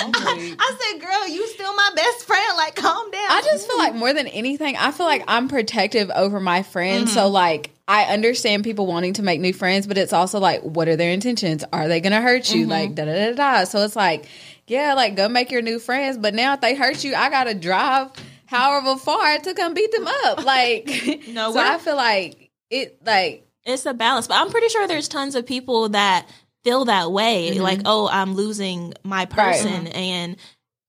[0.06, 0.12] Oh
[0.60, 2.58] I said, "Girl, you still my best friend.
[2.58, 6.10] Like, calm down." I just feel like more than anything, I feel like I'm protective
[6.10, 7.14] over my friends.
[7.14, 7.34] So mm-hmm.
[7.34, 10.96] like I understand people wanting to make new friends, but it's also like, what are
[10.96, 11.64] their intentions?
[11.72, 12.66] Are they gonna hurt you?
[12.66, 12.96] Like mm-hmm.
[12.96, 13.64] da da da da.
[13.66, 14.26] So it's like,
[14.68, 16.18] yeah, like go make your new friends.
[16.18, 18.12] But now if they hurt you, I gotta drive
[18.54, 20.46] however far to come beat them up.
[20.46, 20.88] Like
[21.28, 25.08] No, so I feel like it like It's a balance, but I'm pretty sure there's
[25.08, 26.28] tons of people that
[26.64, 27.52] feel that way.
[27.52, 27.62] Mm-hmm.
[27.62, 30.38] Like, oh, I'm losing my person, and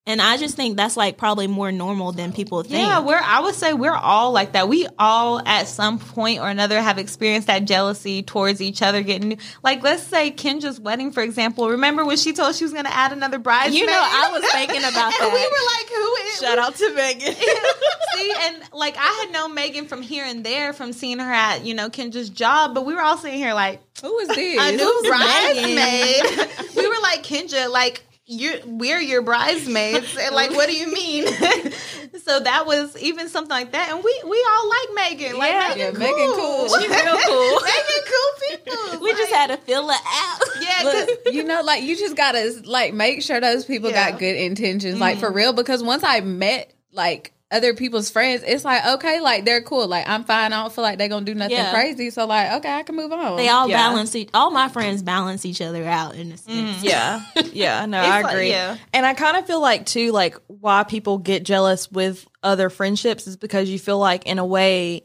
[0.07, 2.75] and I just think that's like probably more normal than people think.
[2.75, 3.19] Yeah, we're.
[3.23, 4.69] I would say we're all like that.
[4.69, 9.03] We all, at some point or another, have experienced that jealousy towards each other.
[9.03, 11.71] Getting like, let's say Kendra's wedding, for example.
[11.71, 13.81] Remember when she told she was going to add another bridesmaid?
[13.81, 15.21] You know, I was thinking about that.
[15.23, 17.35] and we were like, "Who is?" Shout out to Megan.
[18.15, 21.65] See, and like I had known Megan from here and there, from seeing her at
[21.65, 24.61] you know Kendra's job, but we were all sitting here like who is this?
[24.61, 25.75] a new Megan?
[25.75, 26.77] bridesmaid.
[26.77, 31.27] we were like Kendra, like you're we're your bridesmaids, and like what do you mean?
[32.23, 35.69] so that was even something like that, and we we all like Megan, like Yeah.
[35.69, 35.99] Megan, Yeah, cool.
[35.99, 36.69] Megan cool.
[36.69, 37.61] She real cool.
[37.61, 39.01] Megan cool people.
[39.01, 40.41] we just had to fill it out.
[40.61, 44.11] yeah Look, you know, like you just gotta like make sure those people Yeah.
[44.11, 45.37] got good intentions, like for mm-hmm.
[45.37, 45.53] real.
[45.53, 49.87] Because once I met like other people's friends, it's like okay, like they're cool.
[49.87, 50.53] Like I'm fine.
[50.53, 51.73] I don't feel like they're gonna do nothing Yeah.
[51.73, 52.11] crazy.
[52.11, 53.37] So like okay, I can move on.
[53.37, 53.77] They all Yeah.
[53.77, 54.15] balance.
[54.15, 56.79] Each, all my friends balance each other out in a sense.
[56.79, 57.21] Mm, yeah,
[57.53, 58.51] yeah, no, It's I like- agree.
[58.51, 58.77] yeah.
[58.93, 63.27] And I kind of feel like too, like why people get jealous with other friendships
[63.27, 65.03] is because you feel like in a way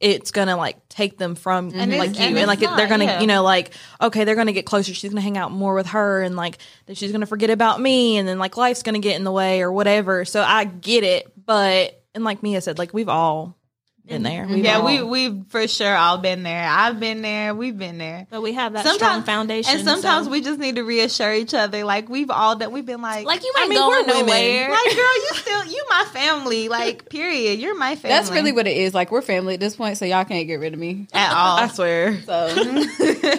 [0.00, 3.04] it's gonna like take them from And like you, and and, like it- they're gonna,
[3.04, 3.20] yeah.
[3.20, 4.92] you know, like okay, they're gonna get closer.
[4.92, 8.16] She's gonna hang out more with her, and like that she's gonna forget about me,
[8.18, 10.24] and then like life's gonna get in the way or whatever.
[10.24, 13.56] So I get it, but and like Mia said, like we've all
[14.06, 14.46] been there.
[14.46, 16.68] We've yeah, all- we we've for sure all been there.
[16.68, 17.54] I've been there.
[17.54, 18.26] We've been there.
[18.30, 19.72] But we have that strong foundation.
[19.74, 21.84] and sometimes so- we just need to reassure each other.
[21.84, 22.72] Like we've all done.
[22.72, 24.26] We've been like, like you I ain't mean, going we're women.
[24.26, 24.70] nowhere.
[24.70, 26.68] like girl, you still you my family.
[26.68, 28.14] Like period, you're my family.
[28.16, 28.92] That's really what it is.
[28.94, 31.06] Like we're family at this point, so y'all can't get rid of me.
[31.12, 31.56] at all.
[31.58, 32.20] I swear.
[32.22, 32.48] So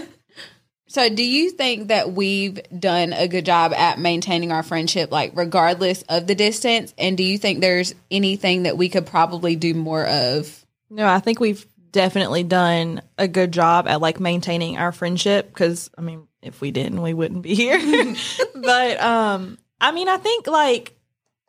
[0.95, 5.34] So, do you think that we've done a good job at maintaining our friendship, like
[5.36, 6.93] regardless of the distance?
[6.97, 10.65] And do you think there's anything that we could probably do more of?
[10.89, 15.89] No, I think we've definitely done a good job at like maintaining our friendship because
[15.97, 17.78] I mean, if we didn't, we wouldn't be here.
[18.55, 20.97] but um, I mean, I think like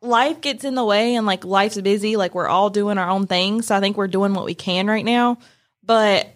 [0.03, 2.17] life gets in the way and like life's busy.
[2.17, 3.69] Like we're all doing our own things.
[3.69, 5.39] So I think we're doing what we can right now.
[5.85, 6.36] But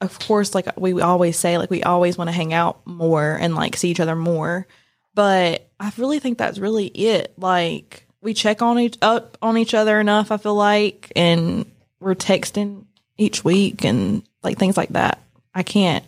[0.00, 3.54] of course, like we always say, like we always want to hang out more and
[3.54, 4.66] like see each other more.
[5.14, 7.34] But I really think that's really it.
[7.36, 10.30] Like we check on each up on each other enough.
[10.30, 11.70] I feel like, and
[12.00, 12.84] we're texting
[13.18, 15.22] each week and like things like that.
[15.54, 16.04] I can't.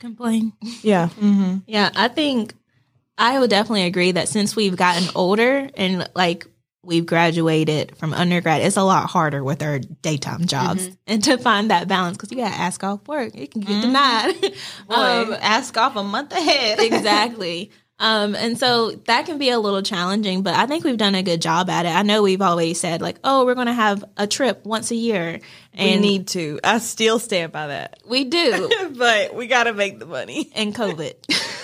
[0.00, 0.52] Complain.
[0.82, 1.08] Yeah.
[1.66, 2.54] Yeah, I think
[3.16, 6.46] I would definitely agree that since we've gotten older and like
[6.84, 11.70] we've graduated from undergrad, it's a lot harder with our daytime jobs and to find
[11.70, 13.34] that balance because you got to ask off work.
[13.34, 14.34] It can get denied.
[14.88, 16.78] Boy, Um, ask off a month ahead.
[16.80, 17.70] exactly.
[17.98, 21.22] Um, and so that can be a little challenging, but I think we've done a
[21.22, 21.90] good job at it.
[21.90, 24.96] I know we've always said like, oh, we're going to have a trip once a
[24.96, 25.38] year,
[25.78, 26.58] We and need to.
[26.64, 28.00] I still stand by that.
[28.04, 28.68] we do.
[28.96, 30.50] but we got to make the money.
[30.56, 31.14] and COVID.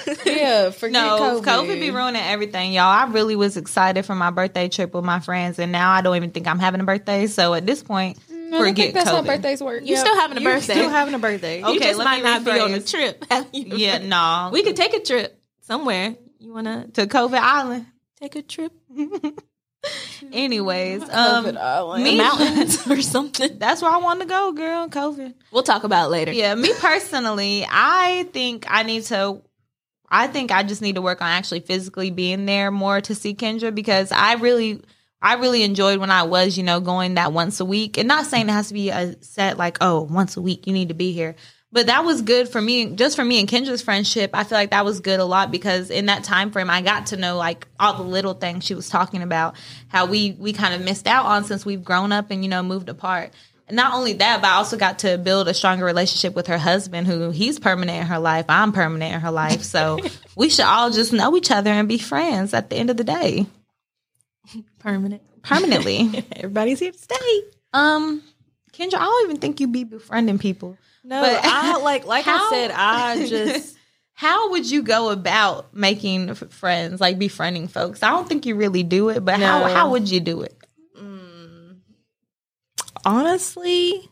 [0.25, 1.45] Yeah, forget No, COVID.
[1.45, 1.81] COVID.
[1.81, 2.85] be ruining everything, y'all.
[2.85, 6.17] I really was excited for my birthday trip with my friends, and now I don't
[6.17, 7.27] even think I'm having a birthday.
[7.27, 9.83] So at this point, I don't forget think that's how birthdays work.
[9.85, 10.45] You still having a birthday.
[10.45, 10.75] You're birthday?
[10.75, 11.59] Still having a birthday.
[11.61, 13.25] you Okay, just let might me not be on a trip.
[13.53, 16.17] yeah, no, we could take a trip somewhere.
[16.39, 17.87] You want to to COVID Island.
[18.21, 18.73] take a trip?
[20.33, 22.05] Anyways, COVID um, Island.
[22.05, 23.59] me- mountains or something?
[23.59, 24.89] that's where I want to go, girl.
[24.89, 25.35] COVID.
[25.53, 26.33] We'll talk about it later.
[26.33, 29.41] Yeah, me personally, I think I need to.
[30.11, 33.35] I think I just need to work on actually physically being there more to see
[33.35, 34.83] Kendra because I really,
[35.21, 37.99] I really enjoyed when I was, you know, going that once a week.
[37.99, 40.73] And not saying it has to be a set like, oh, once a week you
[40.73, 41.35] need to be here,
[41.71, 44.31] but that was good for me, just for me and Kendra's friendship.
[44.33, 47.09] I feel like that was good a lot because in that time frame, I got
[47.09, 49.57] to know like all the little things she was talking about,
[49.89, 52.63] how we we kind of missed out on since we've grown up and you know
[52.63, 53.33] moved apart.
[53.71, 57.07] Not only that, but I also got to build a stronger relationship with her husband,
[57.07, 58.47] who he's permanent in her life.
[58.49, 59.63] I'm permanent in her life.
[59.63, 59.99] So
[60.37, 63.05] we should all just know each other and be friends at the end of the
[63.05, 63.47] day,
[64.79, 65.23] Permanent.
[65.43, 66.25] permanently.
[66.33, 67.43] Everybody's here to stay.
[67.73, 68.23] um,
[68.73, 70.79] Kendra, I don't even think you be befriending people.
[71.05, 73.77] No, But- I like like How- I said, I just
[74.15, 78.03] How would you go about making f- friends, like befriending folks?
[78.03, 80.55] I don't think you really do it, but how how would you do it?
[83.09, 84.11] Honestly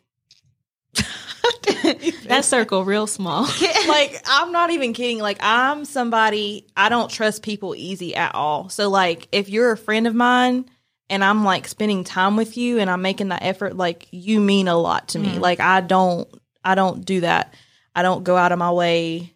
[2.25, 3.43] That circle real small.
[3.89, 5.19] like I'm not even kidding.
[5.19, 8.69] Like I'm somebody I don't trust people easy at all.
[8.69, 10.67] So like if you're a friend of mine
[11.09, 14.69] and I'm like spending time with you and I'm making that effort, like you mean
[14.69, 15.31] a lot to me.
[15.31, 15.41] Mm-hmm.
[15.41, 16.29] Like I don't
[16.65, 17.55] I don't do that.
[17.95, 19.35] I don't go out of my way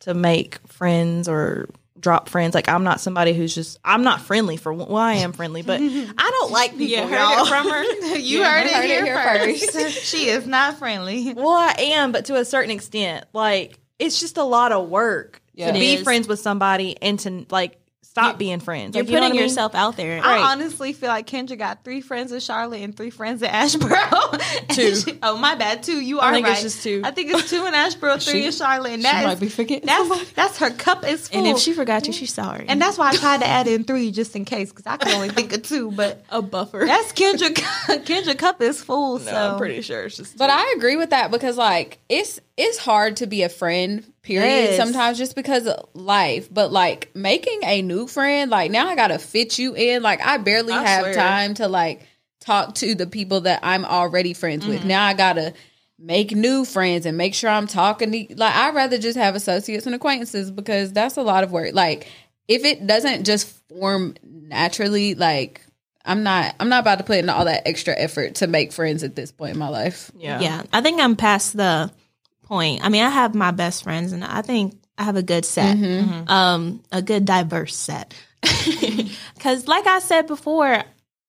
[0.00, 1.68] to make friends or
[2.04, 2.54] drop friends.
[2.54, 5.80] Like I'm not somebody who's just I'm not friendly for well I am friendly, but
[5.82, 6.86] I don't like people.
[6.86, 8.16] You heard it from her.
[8.18, 10.04] You Yeah, heard, it, heard it here here first.
[10.04, 11.34] she is not friendly.
[11.34, 13.24] Well, I am, but to a certain extent.
[13.32, 15.68] Like it's just a lot of work Yeah.
[15.68, 16.02] to be is.
[16.02, 17.80] friends with somebody and to like
[18.14, 18.94] stop being friends.
[18.94, 19.48] You're Like, you know putting what I mean?
[19.50, 20.22] yourself out there.
[20.22, 20.40] I Right.
[20.52, 24.40] honestly feel like Kendra got three friends in Charlotte and three friends in Asheboro.
[24.68, 24.94] And Two.
[24.94, 25.82] she- oh, my bad.
[25.82, 26.00] Two.
[26.00, 26.52] You are I are think right.
[26.54, 27.02] it's just two.
[27.04, 29.48] I think it's two in Asheboro, three She- in Charlotte, and she that might be
[29.48, 31.38] forgetting That's that's her cup is full.
[31.38, 32.66] and if she forgot you, she's sorry.
[32.68, 35.12] and that's why I tried to add in three just in case because I could
[35.12, 35.90] only think of two.
[35.90, 36.84] But a buffer.
[36.86, 37.50] that's Kendra.
[38.04, 39.18] Kendra cup is full.
[39.18, 40.36] No, so I'm pretty sure it's just.
[40.38, 44.46] But I agree with that because like it's it's hard to be a friend, period,
[44.46, 44.76] Yes.
[44.76, 46.48] sometimes just because of life.
[46.52, 50.02] But like making a new friend, like now I gotta fit you in.
[50.02, 51.14] Like I barely I have swear.
[51.14, 52.06] time to like
[52.40, 54.80] talk to the people that I'm already friends with.
[54.80, 54.88] Mm-hmm.
[54.88, 55.52] Now I gotta
[55.98, 59.86] make new friends and make sure I'm talking to like I'd rather just have associates
[59.86, 61.72] and acquaintances because that's a lot of work.
[61.74, 62.06] Like
[62.46, 65.60] if it doesn't just form naturally, like
[66.04, 69.02] I'm not I'm not about to put in all that extra effort to make friends
[69.02, 70.10] at this point in my life.
[70.16, 71.90] yeah, yeah, I think I'm past the
[72.44, 72.84] point.
[72.84, 75.76] I mean, I have my best friends, and I think I have a good set,
[76.28, 78.14] um, a good diverse set.
[79.34, 80.64] Because, like I said before,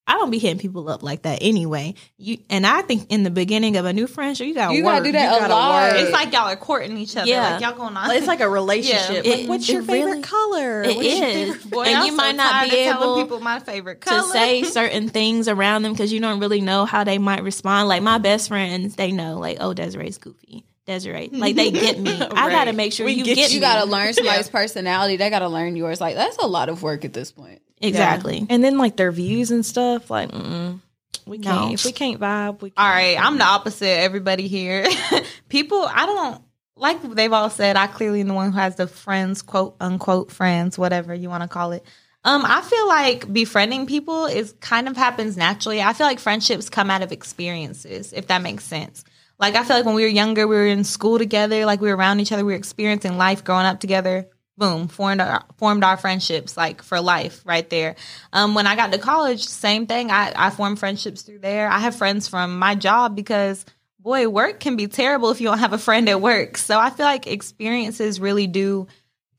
[0.07, 1.95] I don't be hitting people up like that anyway.
[2.17, 5.03] You and I think in the beginning of a new friendship, you got You gotta
[5.03, 5.91] do that You a lot.
[5.93, 6.01] work.
[6.01, 7.27] it's like y'all are courting each other.
[7.27, 7.53] Yeah.
[7.53, 8.11] Like y'all going on.
[8.11, 9.25] It's like a relationship.
[9.25, 9.31] Yeah.
[9.31, 10.83] Like, It- what's your favorite really- color?
[10.83, 11.53] It What's your is.
[11.55, 13.99] favorite- Boy, and I'm you so might not be of telling able people my favorite
[14.01, 14.21] color.
[14.21, 17.89] to say certain things around them because you don't really know how they might respond.
[17.89, 20.63] Like my best friends, they know like, oh, Desiree's goofy.
[20.85, 22.11] Desiree, like they get me.
[22.21, 23.55] I gotta make sure We you get get, you.
[23.55, 23.65] you me.
[23.67, 25.17] gotta learn somebody's personality.
[25.17, 25.99] They gotta learn yours.
[25.99, 27.61] Like that's a lot of work at this point.
[27.81, 28.45] exactly.
[28.49, 30.09] And then like their views and stuff.
[30.09, 30.79] Like, mm,
[31.25, 31.67] we can't.
[31.69, 31.73] No.
[31.73, 32.69] If we can't vibe, we.
[32.69, 32.79] Can't.
[32.79, 33.87] All right, I'm the opposite.
[33.99, 34.85] Everybody here,
[35.49, 35.83] people.
[35.89, 36.41] I don't.
[36.77, 40.31] like they've all said, I clearly am the one who has the friends, quote unquote
[40.31, 41.83] friends, whatever you want to call it.
[42.23, 45.81] Um, I feel like befriending people is kind of happens naturally.
[45.81, 49.03] I feel like friendships come out of experiences, if that makes sense.
[49.39, 51.89] Like I feel like when we were younger, we were in school together, like we
[51.89, 54.29] were around each other, we were experiencing life, growing up together.
[54.57, 57.95] Boom, formed our formed our friendships like for life right there.
[58.31, 60.11] Um, when I got to college, same thing.
[60.11, 61.67] I, I formed friendships through there.
[61.67, 63.65] I have friends from my job because
[63.99, 66.57] boy, work can be terrible if you don't have a friend at work.
[66.57, 68.87] So I feel like experiences really do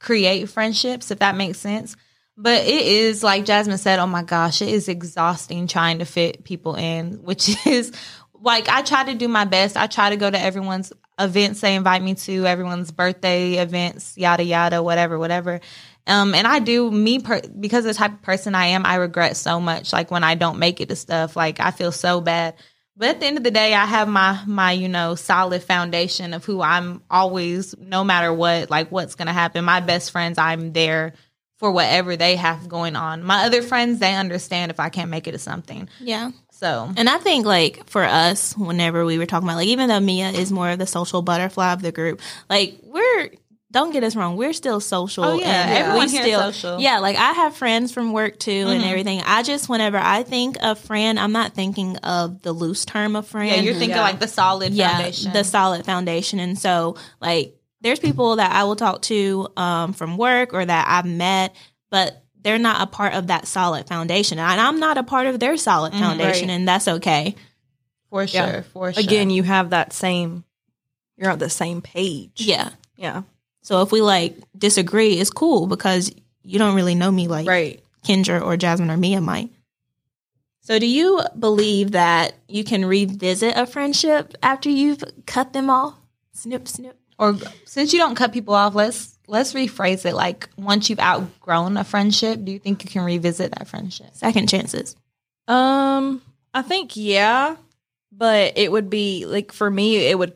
[0.01, 1.97] create friendships, if that makes sense.
[2.37, 6.45] But it is like Jasmine said, oh my gosh, it is exhausting trying to fit
[6.45, 7.93] people in, which is
[8.41, 9.77] like I try to do my best.
[9.77, 14.45] I try to go to everyone's events they invite me to, everyone's birthday events, yada
[14.45, 15.61] yada, whatever, whatever.
[16.07, 18.87] Um, and I do me per- because of the type of person I am.
[18.87, 21.37] I regret so much, like when I don't make it to stuff.
[21.37, 22.55] Like I feel so bad.
[22.97, 26.33] But at the end of the day, I have my my you know solid foundation
[26.33, 29.65] of who I'm always, no matter what, like what's gonna happen.
[29.65, 31.15] My best friends, I'm there
[31.59, 33.23] for whatever they have going on.
[33.23, 35.89] My other friends, they understand if I can't make it to something.
[36.01, 36.31] Yeah.
[36.59, 40.01] So And I think like for us, whenever we were talking about like even though
[40.01, 43.31] Mia is more of the social butterfly of the group, like we're
[43.73, 45.25] don't get us wrong, we're still social.
[45.25, 45.67] Oh, yeah.
[45.69, 46.81] and Everyone we still, social.
[46.81, 49.21] Yeah, like I have friends from work too and everything.
[49.27, 53.27] I just whenever I think of friend, I'm not thinking of the loose term of
[53.27, 53.49] friend.
[53.51, 54.03] yeah, you're thinking Yeah.
[54.03, 55.33] like the solid yeah, foundation.
[55.35, 56.39] the solid foundation.
[56.39, 60.87] And so like there's people that I will talk to um, from work or that
[60.89, 61.55] I've met,
[61.91, 64.39] but they're not a part of that solid foundation.
[64.39, 66.55] And I'm not a part of their solid mm, foundation, right.
[66.55, 67.35] and that's okay.
[68.09, 68.61] for sure, Yeah.
[68.73, 69.03] for sure.
[69.03, 70.45] Again, you have that same.
[71.17, 72.35] You're on the same page.
[72.37, 72.71] Yeah.
[72.97, 73.23] Yeah.
[73.63, 77.83] So if we like disagree, it's cool because you don't really know me like Right.
[78.05, 79.51] Kendra or Jasmine or Mia might.
[80.61, 85.95] So do you believe that you can revisit a friendship after you've cut them off?
[86.33, 86.97] Snip, snip.
[87.19, 90.15] or since you don't cut people off, let's let's rephrase it.
[90.15, 94.09] Like once you've outgrown a friendship, do you think you can revisit that friendship?
[94.13, 94.97] Second chances.
[95.49, 96.23] Um,
[96.55, 97.57] I think yeah,
[98.13, 100.35] but it would be like for me, it would.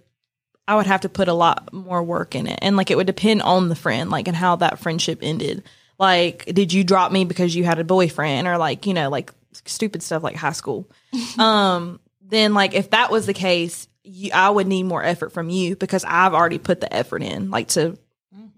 [0.68, 3.07] I would have to put a lot more work in it, and like it would
[3.07, 5.64] depend on the friend, like and how that friendship ended.
[5.99, 9.32] Like, did you drop me because you had a boyfriend, or like you know, like
[9.66, 10.88] stupid stuff like high school?
[11.38, 15.51] um, then like if that was the case, you, I would need more effort from
[15.51, 17.99] you because I've already put the effort in, like to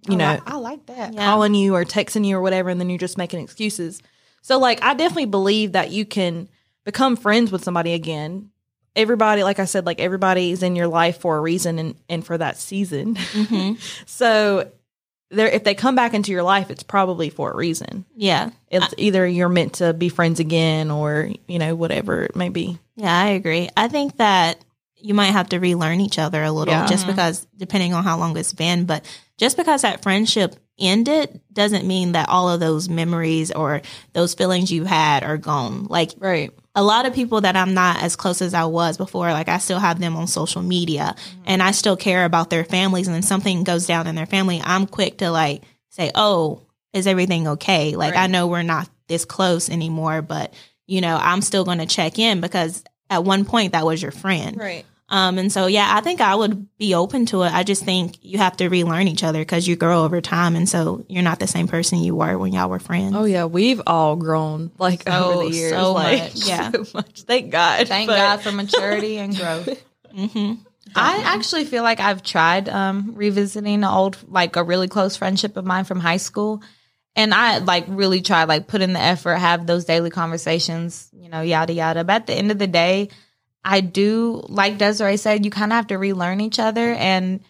[0.08, 1.14] you I know li- I like that.
[1.14, 1.24] Yeah.
[1.24, 4.02] calling you or texting you or whatever, and then you're just making excuses.
[4.42, 6.48] So, like, I definitely believe that you can
[6.84, 8.50] become friends with somebody again.
[8.94, 12.26] Everybody, like I said, like everybody is in your life for a reason and, and
[12.26, 13.14] for that season.
[13.14, 13.74] Mm-hmm.
[14.06, 14.70] so,
[15.30, 18.04] there, if they come back into your life, it's probably for a reason.
[18.14, 18.50] Yeah.
[18.70, 22.78] It's either you're meant to be friends again, or you know, whatever it may be.
[22.96, 23.70] Yeah, I agree.
[23.76, 24.58] I think that
[24.96, 26.86] you might have to relearn each other a little Yeah.
[26.86, 29.04] just because depending on how long it's been, but
[29.42, 33.82] just because that friendship ended doesn't mean that all of those memories or
[34.12, 35.86] those feelings you had are gone.
[35.86, 36.52] Like Right.
[36.76, 39.58] a lot of people that I'm not as close as I was before, like I
[39.58, 41.42] still have them on social media mm-hmm.
[41.46, 44.60] and I still care about their families and then something goes down in their family,
[44.62, 46.62] I'm quick to like say, "Oh,
[46.92, 50.54] is everything okay?" Like I know we're not this close anymore, but
[50.86, 54.12] you know, I'm still going to check in because at one point that was your
[54.12, 54.56] friend.
[54.56, 54.86] Right.
[55.12, 57.52] Um, and so, yeah, I think I would be open to it.
[57.52, 60.56] I just think you have to relearn each other because you grow over time.
[60.56, 63.14] And so you're not the same person you were when y'all were friends.
[63.14, 65.72] Oh yeah, we've all grown like So- over the years.
[65.72, 66.34] so like, much.
[66.48, 66.70] Yeah.
[66.84, 67.22] so much.
[67.24, 67.86] Thank God.
[67.88, 69.84] Thank But- God for maturity and growth.
[70.14, 70.54] hmm
[70.94, 75.56] I actually feel like I've tried um, revisiting an old, like a really close friendship
[75.56, 76.62] of mine from high school.
[77.14, 81.28] And I like really tried, like put in the effort, have those daily conversations, you
[81.28, 82.04] know, yada, yada.
[82.04, 83.10] But at the end of the day,
[83.64, 86.92] I do, like Desiree said, you kind of have to relearn each other.
[86.94, 87.40] And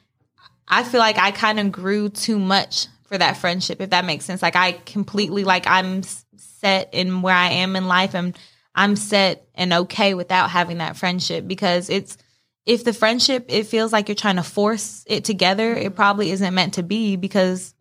[0.68, 4.24] I feel like I kind of grew too much for that friendship, if that makes
[4.24, 4.42] sense.
[4.42, 6.02] Like I completely, like I'm
[6.36, 8.38] set in where I am in life and
[8.74, 12.16] I'm set and okay without having that friendship because it's,
[12.64, 16.54] if the friendship it feels like you're trying to force it together it probably isn't
[16.54, 17.74] meant to be because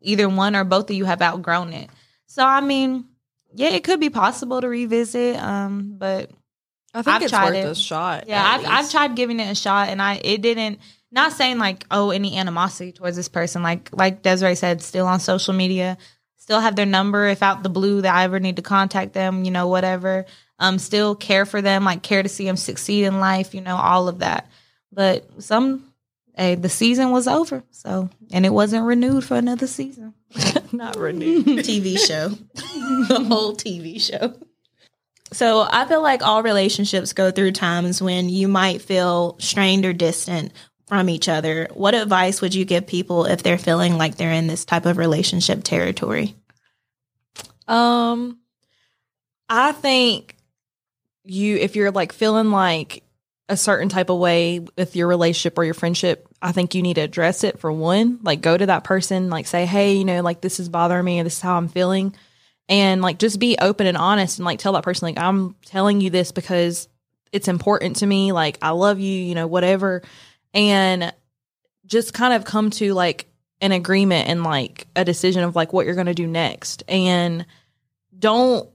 [0.00, 1.88] either one or both of you have outgrown it
[2.26, 3.04] so i mean
[3.54, 6.30] yeah it could be possible to revisit um but
[6.94, 7.68] I think I've it's tried worth it.
[7.68, 8.24] a shot.
[8.28, 10.78] yeah I've, I've tried giving it a shot and i it didn't
[11.10, 15.20] not saying like oh any animosity towards this person like like desiree said still on
[15.20, 15.98] social media
[16.36, 19.44] still have their number if out the blue that i ever need to contact them
[19.44, 20.24] you know whatever
[20.58, 23.76] um still care for them like care to see them succeed in life you know
[23.76, 24.48] all of that
[24.92, 25.84] but some
[26.36, 30.14] hey the season was over so and it wasn't renewed for another season
[30.72, 31.46] not renewed.
[31.46, 34.34] TV show, the whole TV show.
[35.34, 39.92] So I feel like all relationships go through times when you might feel strained or
[39.92, 40.52] distant,
[40.86, 41.68] from each other.
[41.72, 44.98] What advice would you give people if they're feeling like they're in this type of
[44.98, 46.36] relationship territory?
[47.66, 48.38] Um,
[49.48, 50.36] I think
[51.24, 53.02] you, if you're like feeling like
[53.48, 56.94] a certain type of way with your relationship or your friendship, I think you need
[56.94, 58.18] to address it for one.
[58.22, 61.20] Like, go to that person, like, say, hey, you know, like this is bothering me,
[61.20, 62.14] or this is how I'm feeling.
[62.68, 66.00] And like, just be open and honest and like tell that person, like, I'm telling
[66.00, 66.88] you this because
[67.32, 68.32] it's important to me.
[68.32, 70.02] Like, I love you, you know, whatever.
[70.54, 71.12] And
[71.86, 73.26] just kind of come to like
[73.60, 76.82] an agreement and like a decision of like what you're going to do next.
[76.88, 77.46] And
[78.18, 78.68] don't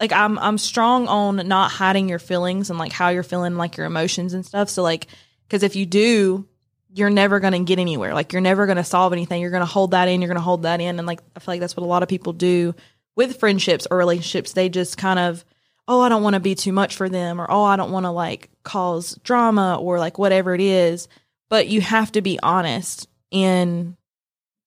[0.00, 3.76] like I'm I'm strong on not hiding your feelings and like how you're feeling like
[3.76, 4.68] your emotions and stuff.
[4.68, 5.06] So like
[5.48, 6.46] cuz if you do,
[6.92, 8.14] you're never going to get anywhere.
[8.14, 9.40] Like you're never going to solve anything.
[9.40, 11.40] You're going to hold that in, you're going to hold that in and like I
[11.40, 12.74] feel like that's what a lot of people do
[13.18, 14.52] with friendships or relationships.
[14.52, 15.44] They just kind of
[15.88, 18.04] oh, I don't want to be too much for them or oh, I don't want
[18.04, 21.08] to like cause drama or like whatever it is.
[21.48, 23.96] But you have to be honest in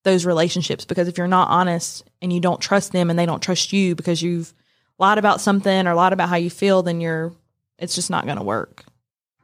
[0.03, 3.41] those relationships because if you're not honest and you don't trust them and they don't
[3.41, 4.51] trust you because you've
[4.97, 7.31] lied about something or lied about how you feel, then you're
[7.77, 8.83] it's just not going to work.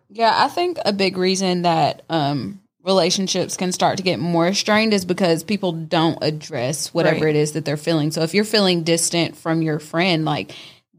[0.10, 4.94] Yeah, I think a big reason that um, relationships can start to get more strained
[4.94, 7.36] is because people don't address whatever Right.
[7.36, 8.12] it is that they're feeling.
[8.12, 10.56] So if you're feeling distant from your friend, like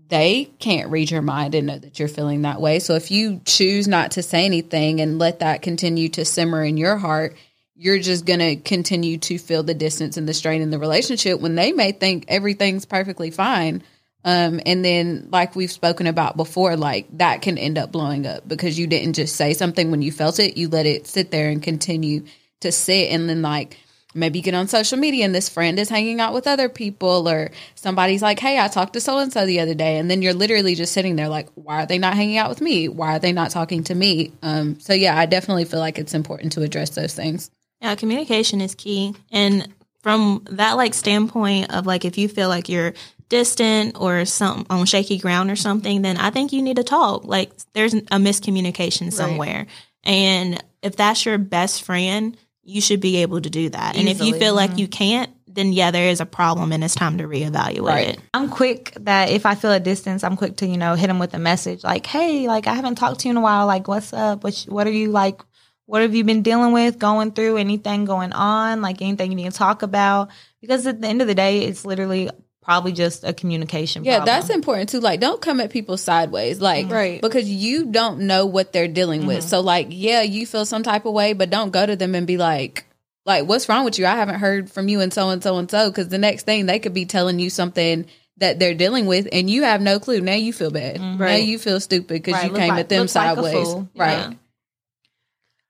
[0.08, 2.78] they can't read your mind and know that you're feeling that way.
[2.78, 6.76] So if you choose not to say anything and let that continue to simmer in
[6.76, 7.34] your heart,
[7.74, 11.40] you're just going to continue to feel the distance and the strain in the relationship
[11.40, 13.82] when they may think everything's perfectly fine.
[14.24, 18.46] Um, and then, like we've spoken about before, like that can end up blowing up
[18.46, 21.48] because you didn't just say something when you felt it, you let it sit there
[21.48, 22.24] and continue
[22.60, 23.12] to sit.
[23.12, 23.78] And then, like,
[24.14, 27.28] maybe you get on social media and this friend is hanging out with other people,
[27.28, 29.98] or somebody's like, Hey, I talked to so and so the other day.
[29.98, 32.60] And then you're literally just sitting there, like, Why are they not hanging out with
[32.60, 32.88] me?
[32.88, 34.32] Why are they not talking to me?
[34.42, 37.50] Um, so, yeah, I definitely feel like it's important to address those things.
[37.80, 39.14] Yeah, communication is key.
[39.30, 42.94] And from that like standpoint of like if you feel like you're
[43.28, 47.24] distant or some on shaky ground or something, then I think you need to talk.
[47.24, 49.66] Like there's a miscommunication somewhere.
[50.04, 53.96] And if that's your best friend, you should be able to do that.
[53.96, 54.40] And if you Easily.
[54.40, 54.78] feel like mm-hmm.
[54.80, 58.08] you can't, then yeah, there is a problem and it's time to reevaluate Right.
[58.10, 58.20] it.
[58.32, 61.18] I'm quick that if I feel a distance, I'm quick to you know hit them
[61.18, 63.66] with a message like, "Hey, like I haven't talked to you in a while.
[63.66, 64.44] Like, what's up?
[64.44, 65.40] What what are you like?
[65.86, 66.98] What have you been dealing with?
[66.98, 68.82] Going through anything going on?
[68.82, 70.28] Like anything you need to talk about?
[70.60, 72.30] Because at the end of the day, it's literally
[72.68, 74.04] probably just a communication.
[74.04, 74.26] Yeah, problem.
[74.26, 75.00] that's important too.
[75.00, 76.94] Like, don't come at people sideways, like, mm-hmm.
[76.94, 77.22] Right.
[77.22, 79.38] Because you don't know what they're dealing with.
[79.38, 79.48] Mm-hmm.
[79.48, 82.26] So, like, yeah, you feel some type of way, but don't go to them and
[82.26, 82.84] be like,
[83.24, 84.04] like, what's wrong with you?
[84.04, 85.88] I haven't heard from you and so and so and so.
[85.88, 88.04] Because the next thing they could be telling you something
[88.36, 90.20] that they're dealing with, and you have no clue.
[90.20, 90.96] Now you feel bad.
[90.96, 91.18] Mm-hmm.
[91.18, 91.42] Now Right.
[91.44, 94.12] you feel stupid because Right, you look came like- at them look like sideways, right?
[94.18, 94.32] Yeah.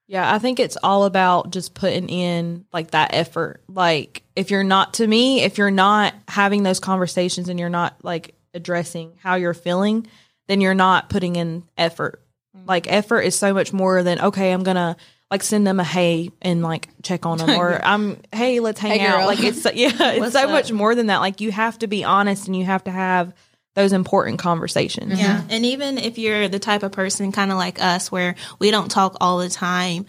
[0.09, 3.63] Yeah, I think it's all about just putting in like that effort.
[3.69, 7.95] Like if you're not to me, if you're not having those conversations and you're not
[8.03, 10.07] like addressing how you're feeling,
[10.47, 12.23] then you're not putting in effort.
[12.57, 12.67] Mm-hmm.
[12.67, 14.97] Like effort is so much more than okay, I'm going to
[15.31, 19.01] like send them a hey and like check on them or I'm hey, let's hang
[19.01, 19.27] Hey, out.
[19.27, 20.51] Like it's yeah, it's What's so up?
[20.51, 21.19] much more than that.
[21.19, 23.35] Like you have to be honest and you have to have
[23.79, 25.19] those important conversations.
[25.19, 25.39] Yeah.
[25.39, 25.51] Mm-hmm.
[25.51, 28.91] And even if you're the type of person kind of like us where we don't
[28.91, 30.05] talk all the time,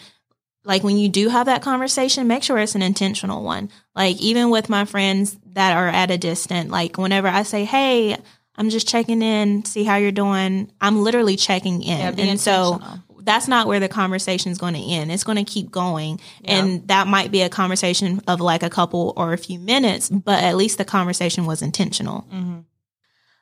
[0.65, 3.70] like when you do have that conversation, make sure it's an intentional one.
[3.95, 8.17] Like even with my friends that are at a distance, like whenever I say, "Hey,
[8.55, 12.17] I'm just checking in, see how you're doing," I'm literally checking in.
[12.17, 12.82] Yeah, and so
[13.22, 15.11] that's not where the conversation is going to end.
[15.11, 16.20] It's going to keep going.
[16.43, 20.43] And that might be a conversation of like a couple or a few minutes, but
[20.43, 22.26] at least the conversation was intentional.
[22.34, 22.59] Mm-hmm.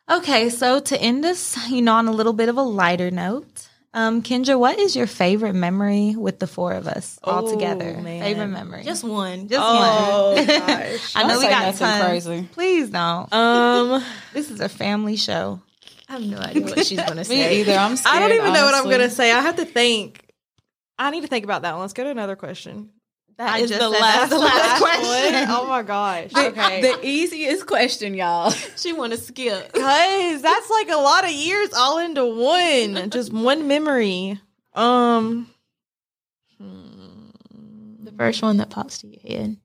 [0.10, 3.68] Okay, so to end this, you know, on a little bit of a lighter note,
[3.93, 7.97] um, Kendra, what is your favorite memory with the four of us all Oh, together?
[7.97, 8.22] man.
[8.22, 9.47] Favorite memory, Just one.
[9.49, 10.45] just Oh one.
[10.45, 11.14] gosh.
[11.16, 12.05] I know Don't we say got nothing tons.
[12.05, 12.49] crazy.
[12.53, 13.34] Please don't.
[13.34, 14.03] Um
[14.34, 15.62] This is a family show.
[16.08, 17.60] I have no idea what she's going to Me say.
[17.62, 17.74] either.
[17.74, 18.16] I'm scared.
[18.16, 19.32] I don't even know what I'm gonna say.
[19.32, 20.24] I have to think.
[20.97, 21.82] I need to think about that one.
[21.82, 22.91] Let's go to another question.
[23.38, 25.46] That I is the last, the last question.
[25.50, 26.32] Oh my gosh.
[26.34, 26.82] The, Okay.
[26.82, 28.52] the easiest question, y'all.
[28.78, 29.74] She want to skip.
[29.74, 33.10] Cause that's like a lot of years all into one.
[33.12, 34.40] Just one memory.
[34.74, 35.50] Um
[36.60, 39.58] The first one that pops to your head.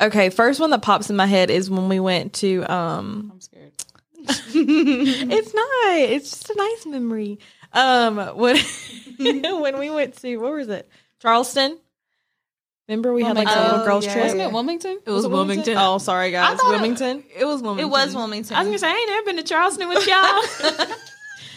[0.00, 3.40] Okay, first one that pops in my head is when we went to um I'm
[3.40, 3.72] scared.
[4.24, 5.96] it's not.
[5.98, 7.38] It's just a nice memory.
[7.72, 8.56] Um when
[9.18, 10.88] when we went to what was it?
[11.20, 11.78] Charleston.
[12.90, 14.12] Remember we had like a little girls Oh, yeah.
[14.14, 14.24] trip?
[14.24, 14.98] Wasn't it Wilmington?
[15.06, 15.76] It was Wilmington.
[15.78, 16.58] Oh, sorry guys.
[16.58, 17.22] thought it- Wilmington.
[17.38, 17.88] It was Wilmington.
[17.88, 18.56] It was Wilmington.
[18.56, 20.86] I was going to say, I ain't never been to Charleston with y'all.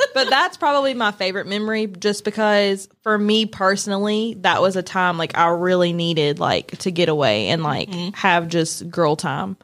[0.13, 5.17] but that's probably my favorite memory just because for me personally, that was a time
[5.17, 9.57] like I really needed like to get away and like have just girl time.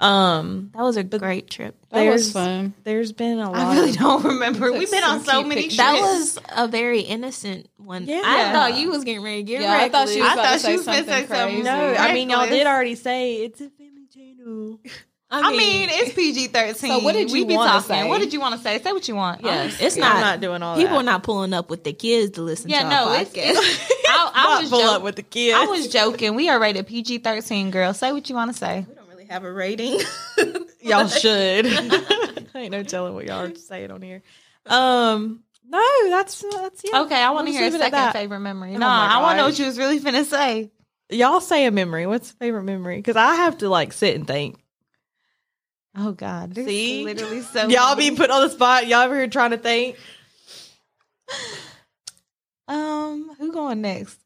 [0.00, 1.74] Um That was a great trip.
[1.94, 2.74] That was fun.
[2.84, 4.72] there's been a lot I really don't remember.
[4.72, 5.76] We've been on so many pictures.
[5.78, 8.04] That was a very innocent one.
[8.06, 8.22] Yeah.
[8.24, 10.52] I thought you was getting ready to get Yeah, I thought she was I thought
[10.52, 11.48] to she say was gonna something say something.
[11.48, 11.62] crazy.
[11.62, 14.80] No, I mean y'all did already say it's a family channel.
[15.30, 16.74] I mean, it's PG thirteen.
[16.90, 17.88] So what did we you be wanna talking?
[17.88, 18.08] say?
[18.08, 18.80] What did you want to say?
[18.80, 19.42] Say what you want.
[19.42, 20.20] yeah, Um, it's I'm not.
[20.20, 21.00] not doing all people that.
[21.00, 23.08] are not pulling up with the kids to listen yeah, to no.
[23.08, 23.50] our It's, podcast.
[23.56, 24.94] it's, I, I Not was pull joking.
[24.94, 25.56] up with the kids.
[25.58, 26.36] I was joking.
[26.36, 27.72] We are rated PG thirteen.
[27.72, 28.86] Girl, say what you want to say.
[29.24, 30.00] We have a rating.
[30.80, 31.66] y'all should.
[31.66, 34.22] I Ain't no telling what y'all are saying on here.
[34.66, 37.02] Um, no, that's that's yeah.
[37.02, 38.70] Okay, I want to We'll hear a just leave it at second favorite memory.
[38.70, 40.70] Oh no, my I want to know what you was really finna say.
[41.10, 42.06] Y'all say a memory.
[42.06, 42.96] What's a favorite memory?
[42.96, 44.58] Because I have to like sit and think.
[45.96, 47.04] Oh God, there's See?
[47.04, 48.86] literally so y'all be put on the spot.
[48.86, 49.96] Y'all ever here trying to think?
[52.68, 54.18] Um, who going next?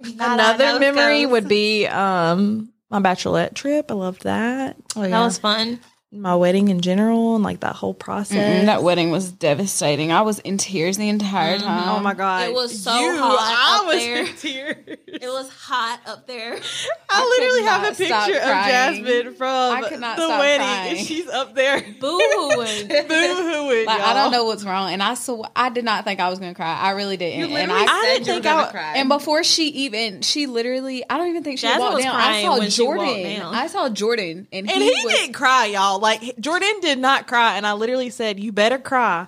[0.00, 1.32] Not Another memory goes.
[1.32, 3.90] would be um my bachelorette trip.
[3.90, 4.76] I loved that.
[4.96, 5.80] Oh, That was fun.
[6.10, 8.62] My wedding in general and like that whole process.
[8.62, 10.10] Mm-mm, that wedding was devastating.
[10.10, 11.66] I was in tears the entire mm-hmm.
[11.66, 11.88] time.
[11.90, 14.20] oh my god, It was so You, hot I up was there.
[14.24, 14.98] in tears.
[15.06, 16.54] It was hot up there.
[16.54, 16.60] I,
[17.10, 18.68] I literally have a picture of.
[18.68, 20.96] Jasmine from I could not the wedding, crying.
[20.96, 22.88] and she's up there Boo-hooing.
[23.08, 23.86] boo-hooing.
[23.86, 26.38] Like I don't know what's wrong, and I so I did not think I was
[26.38, 26.74] gonna cry.
[26.74, 28.70] I really didn't, and literally I, I didn't think I.
[28.70, 28.94] cry.
[28.96, 32.16] and before she even she literally I don't even think she Jasmine walked was down.
[32.16, 33.22] I crying saw when she Jordan.
[33.38, 33.54] down.
[33.54, 35.97] I saw Jordan, and, And he, he, was didn't cry, y'all.
[35.98, 39.26] Like Jordan did not cry, and I literally said, "You better cry.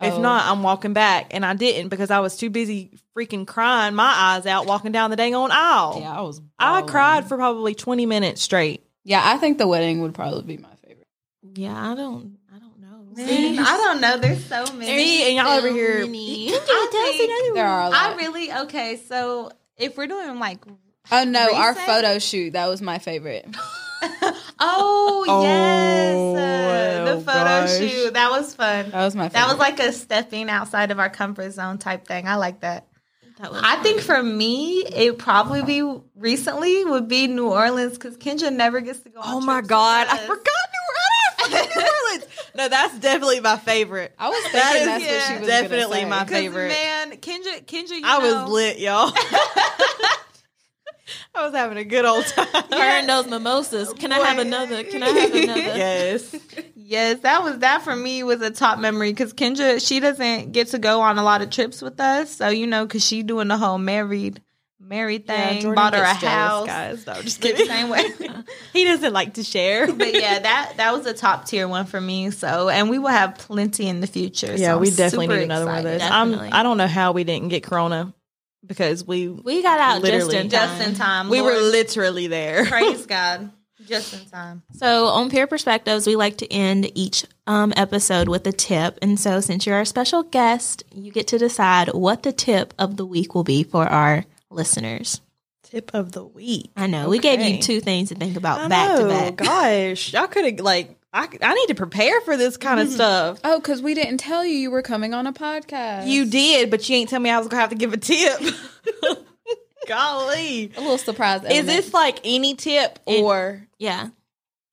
[0.00, 0.20] If Oh.
[0.20, 4.12] not, I'm walking back." And I didn't because I was too busy freaking crying my
[4.16, 5.98] eyes out walking down the dang on aisle.
[6.00, 6.40] yeah, I was.
[6.58, 8.84] I cried for probably 20 minutes straight.
[9.04, 11.06] Yeah, I think the wedding would probably be my favorite.
[11.54, 12.36] Yeah, I don't.
[12.54, 13.16] I don't know.
[13.24, 14.18] Man, I don't know.
[14.18, 14.86] There's so many.
[15.02, 16.00] See, and y'all over here.
[16.06, 16.52] Many.
[16.54, 16.58] I
[17.16, 17.94] think- There are a lot.
[17.94, 19.00] I really okay.
[19.08, 20.58] So if we're doing like,
[21.10, 23.46] oh no, our photo shoot that was my favorite.
[24.02, 24.34] oh,
[25.28, 27.78] Oh, yes, uh, the oh, photo gosh.
[27.78, 28.90] shoot that was fun.
[28.90, 29.32] That was my favorite.
[29.40, 32.26] That was like a stepping outside of our comfort zone type thing.
[32.26, 32.86] I like that.
[33.40, 33.84] That was I fun.
[33.84, 35.82] think for me, it probably be
[36.16, 39.20] recently would be New Orleans because Kendra never gets to go.
[39.20, 40.20] On Oh my trips God, I us.
[40.26, 40.44] forgot
[40.74, 41.38] New Orleans.
[41.38, 42.24] I forgot New Orleans.
[42.56, 44.12] No, that's definitely my favorite.
[44.18, 46.68] I was thinking That is that's what she was definitely gonna my favorite.
[46.68, 49.12] Man, Kendra, Kendra, you I know, was lit, y'all.
[51.34, 52.46] I was having a good old time.
[52.52, 53.92] her and those mimosas.
[53.94, 54.84] Can I have another?
[54.84, 55.60] Can I have another?
[55.60, 56.34] yes.
[56.74, 60.68] Yes, that was that for me was a top memory because Kendra she doesn't get
[60.68, 63.48] to go on a lot of trips with us, so you know because she doing
[63.48, 64.40] the whole married
[64.80, 67.06] married thing, Jordan bought her a jealous, house, guys.
[67.06, 67.66] No, I'm just the kidding.
[67.66, 68.04] same way.
[68.72, 69.92] he doesn't like to share.
[69.92, 72.30] but yeah, that that was a top tier one for me.
[72.30, 74.54] So, and we will have plenty in the future.
[74.56, 76.00] yeah, so we I'm definitely need another one of excited.
[76.00, 76.40] those.
[76.44, 78.14] I'm, I don't know how we didn't get Corona
[78.66, 80.88] because we We got out just in Just time.
[80.90, 82.64] in time, we were literally there.
[82.66, 83.50] praise God,
[83.86, 84.62] just in time.
[84.72, 88.98] So, on Peer Perspectives, we like to end each um, episode with a tip.
[89.02, 92.96] And so, since you're our special guest, you get to decide what the tip of
[92.96, 95.20] the week will be for our listeners.
[95.62, 96.70] Tip of the week.
[96.76, 99.02] I know we gave you two things to think about I back know.
[99.02, 99.40] to back.
[99.42, 100.97] Oh gosh, y'all could have like.
[101.12, 103.40] I, I need to prepare for this kind of stuff.
[103.42, 106.06] Oh, because we didn't tell you you were coming on a podcast.
[106.06, 108.40] You did, but you ain't tell me I was gonna have to give a tip.
[109.86, 111.42] Golly, a little surprise.
[111.50, 114.08] is this like any tip It- or Yeah.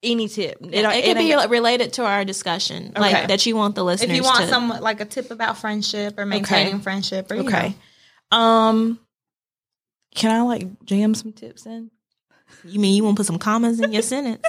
[0.02, 0.58] any tip?
[0.60, 3.00] It, could be related to our discussion, Okay.
[3.00, 4.48] like that you want the listeners If you want to.
[4.48, 7.74] some like a tip about friendship or maintaining friendship, or you okay.
[8.30, 8.38] know.
[8.38, 9.00] Um,
[10.14, 11.90] can I like jam some tips in?
[12.64, 14.44] you mean you want to put some commas in your sentence?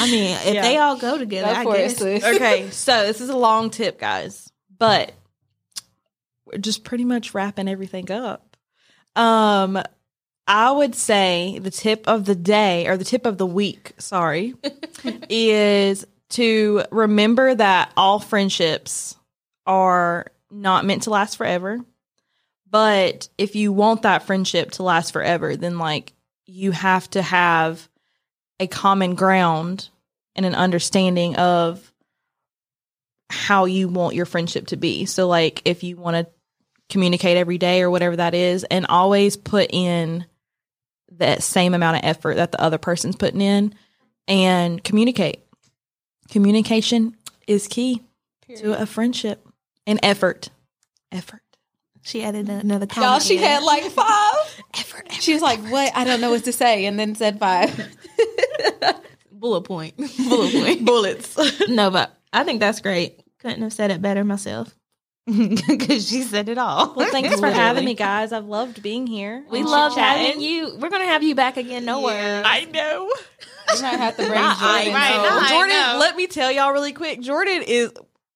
[0.00, 0.62] I mean, if Yeah.
[0.62, 2.34] they all go together, Go I for it, guess.
[2.36, 5.12] Okay, so this is a long tip, guys, but
[6.46, 8.56] we're just pretty much wrapping everything up.
[9.16, 9.80] Um,
[10.46, 14.54] I would say the tip of the day or the tip of the week, sorry,
[15.28, 19.16] is to remember that all friendships
[19.66, 21.80] are not meant to last forever.
[22.68, 26.12] But if you want that friendship to last forever, then like
[26.46, 27.88] you have to have
[28.60, 29.88] a common ground
[30.36, 31.92] and an understanding of
[33.30, 35.06] how you want your friendship to be.
[35.06, 36.32] So like if you want to
[36.90, 40.26] communicate every day or whatever that is and always put in
[41.12, 43.74] that same amount of effort that the other person's putting in
[44.28, 45.40] and communicate.
[46.30, 48.02] Communication is key
[48.56, 49.46] to a friendship
[49.86, 50.50] and effort.
[51.10, 51.42] Effort.
[52.02, 53.10] She added another comment.
[53.10, 53.42] Y'all, she in.
[53.42, 54.34] had like five.
[54.74, 55.06] Effort.
[55.08, 55.12] effort.
[55.22, 55.92] She was like, "What?
[55.94, 57.94] I don't know what to say," and then said five.
[59.32, 59.96] bullet point.
[60.28, 60.84] bullet point.
[60.84, 61.68] bullets.
[61.68, 63.20] no, but I think that's great.
[63.38, 64.74] Couldn't have said it better myself.
[65.26, 66.92] because she said it all.
[66.94, 68.32] Well, thanks for having me, guys.
[68.32, 69.44] I've loved being here.
[69.50, 70.26] We love chit-chatting.
[70.26, 70.76] having you.
[70.78, 71.84] We're gonna have you back again.
[71.84, 72.42] No worries.
[72.44, 73.08] I know.
[73.76, 74.94] You might have to bring Not I Jordan.
[74.94, 75.22] right, know.
[75.22, 75.96] not I Jordan, know.
[76.00, 77.20] let me tell y'all really quick.
[77.20, 77.92] Jordan is.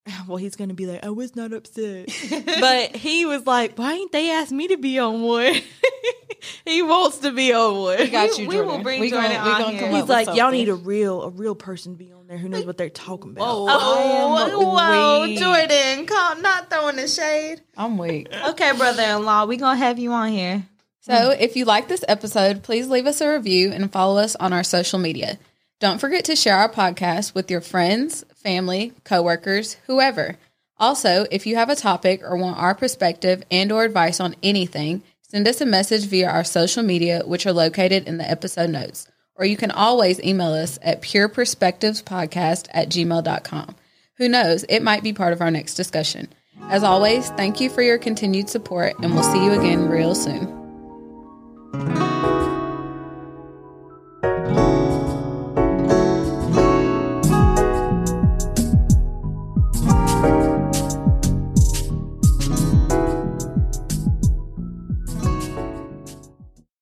[0.27, 2.07] Well, he's gonna be like, I was not upset,
[2.61, 5.55] but he was like, "Why ain't they asked me to be on one?"
[6.65, 7.99] he wants to be on one.
[7.99, 9.81] We got you, We- we will bring we Jordan gonna, on gonna here.
[9.81, 12.39] come He's up like, y'all need a real, a real person to be on there
[12.39, 13.45] who knows what they're talking about.
[13.45, 13.67] Whoa.
[13.69, 15.39] Oh, I am whoa, weak.
[15.39, 17.61] Jordan, call, not throwing the shade.
[17.77, 18.29] I'm weak.
[18.51, 20.67] Okay, brother-in-law, we gonna have you on here.
[21.01, 24.55] So, if you like this episode, please leave us a review and follow us on
[24.55, 25.39] our social media.
[25.81, 30.39] Don't forget to share our podcast with your friends, family, coworkers, whoever.
[30.79, 35.03] Also, if you have a topic or want our perspective and or advice on anything,
[35.23, 39.09] send us a message via our social media which are located in the episode notes.
[39.37, 43.75] Or you can always email us at pureperspectivespodcast at gmail.com.
[44.19, 46.29] Who knows, it might be part of our next discussion.
[46.69, 50.63] As always, thank you for your continued support and we'll see you again real soon.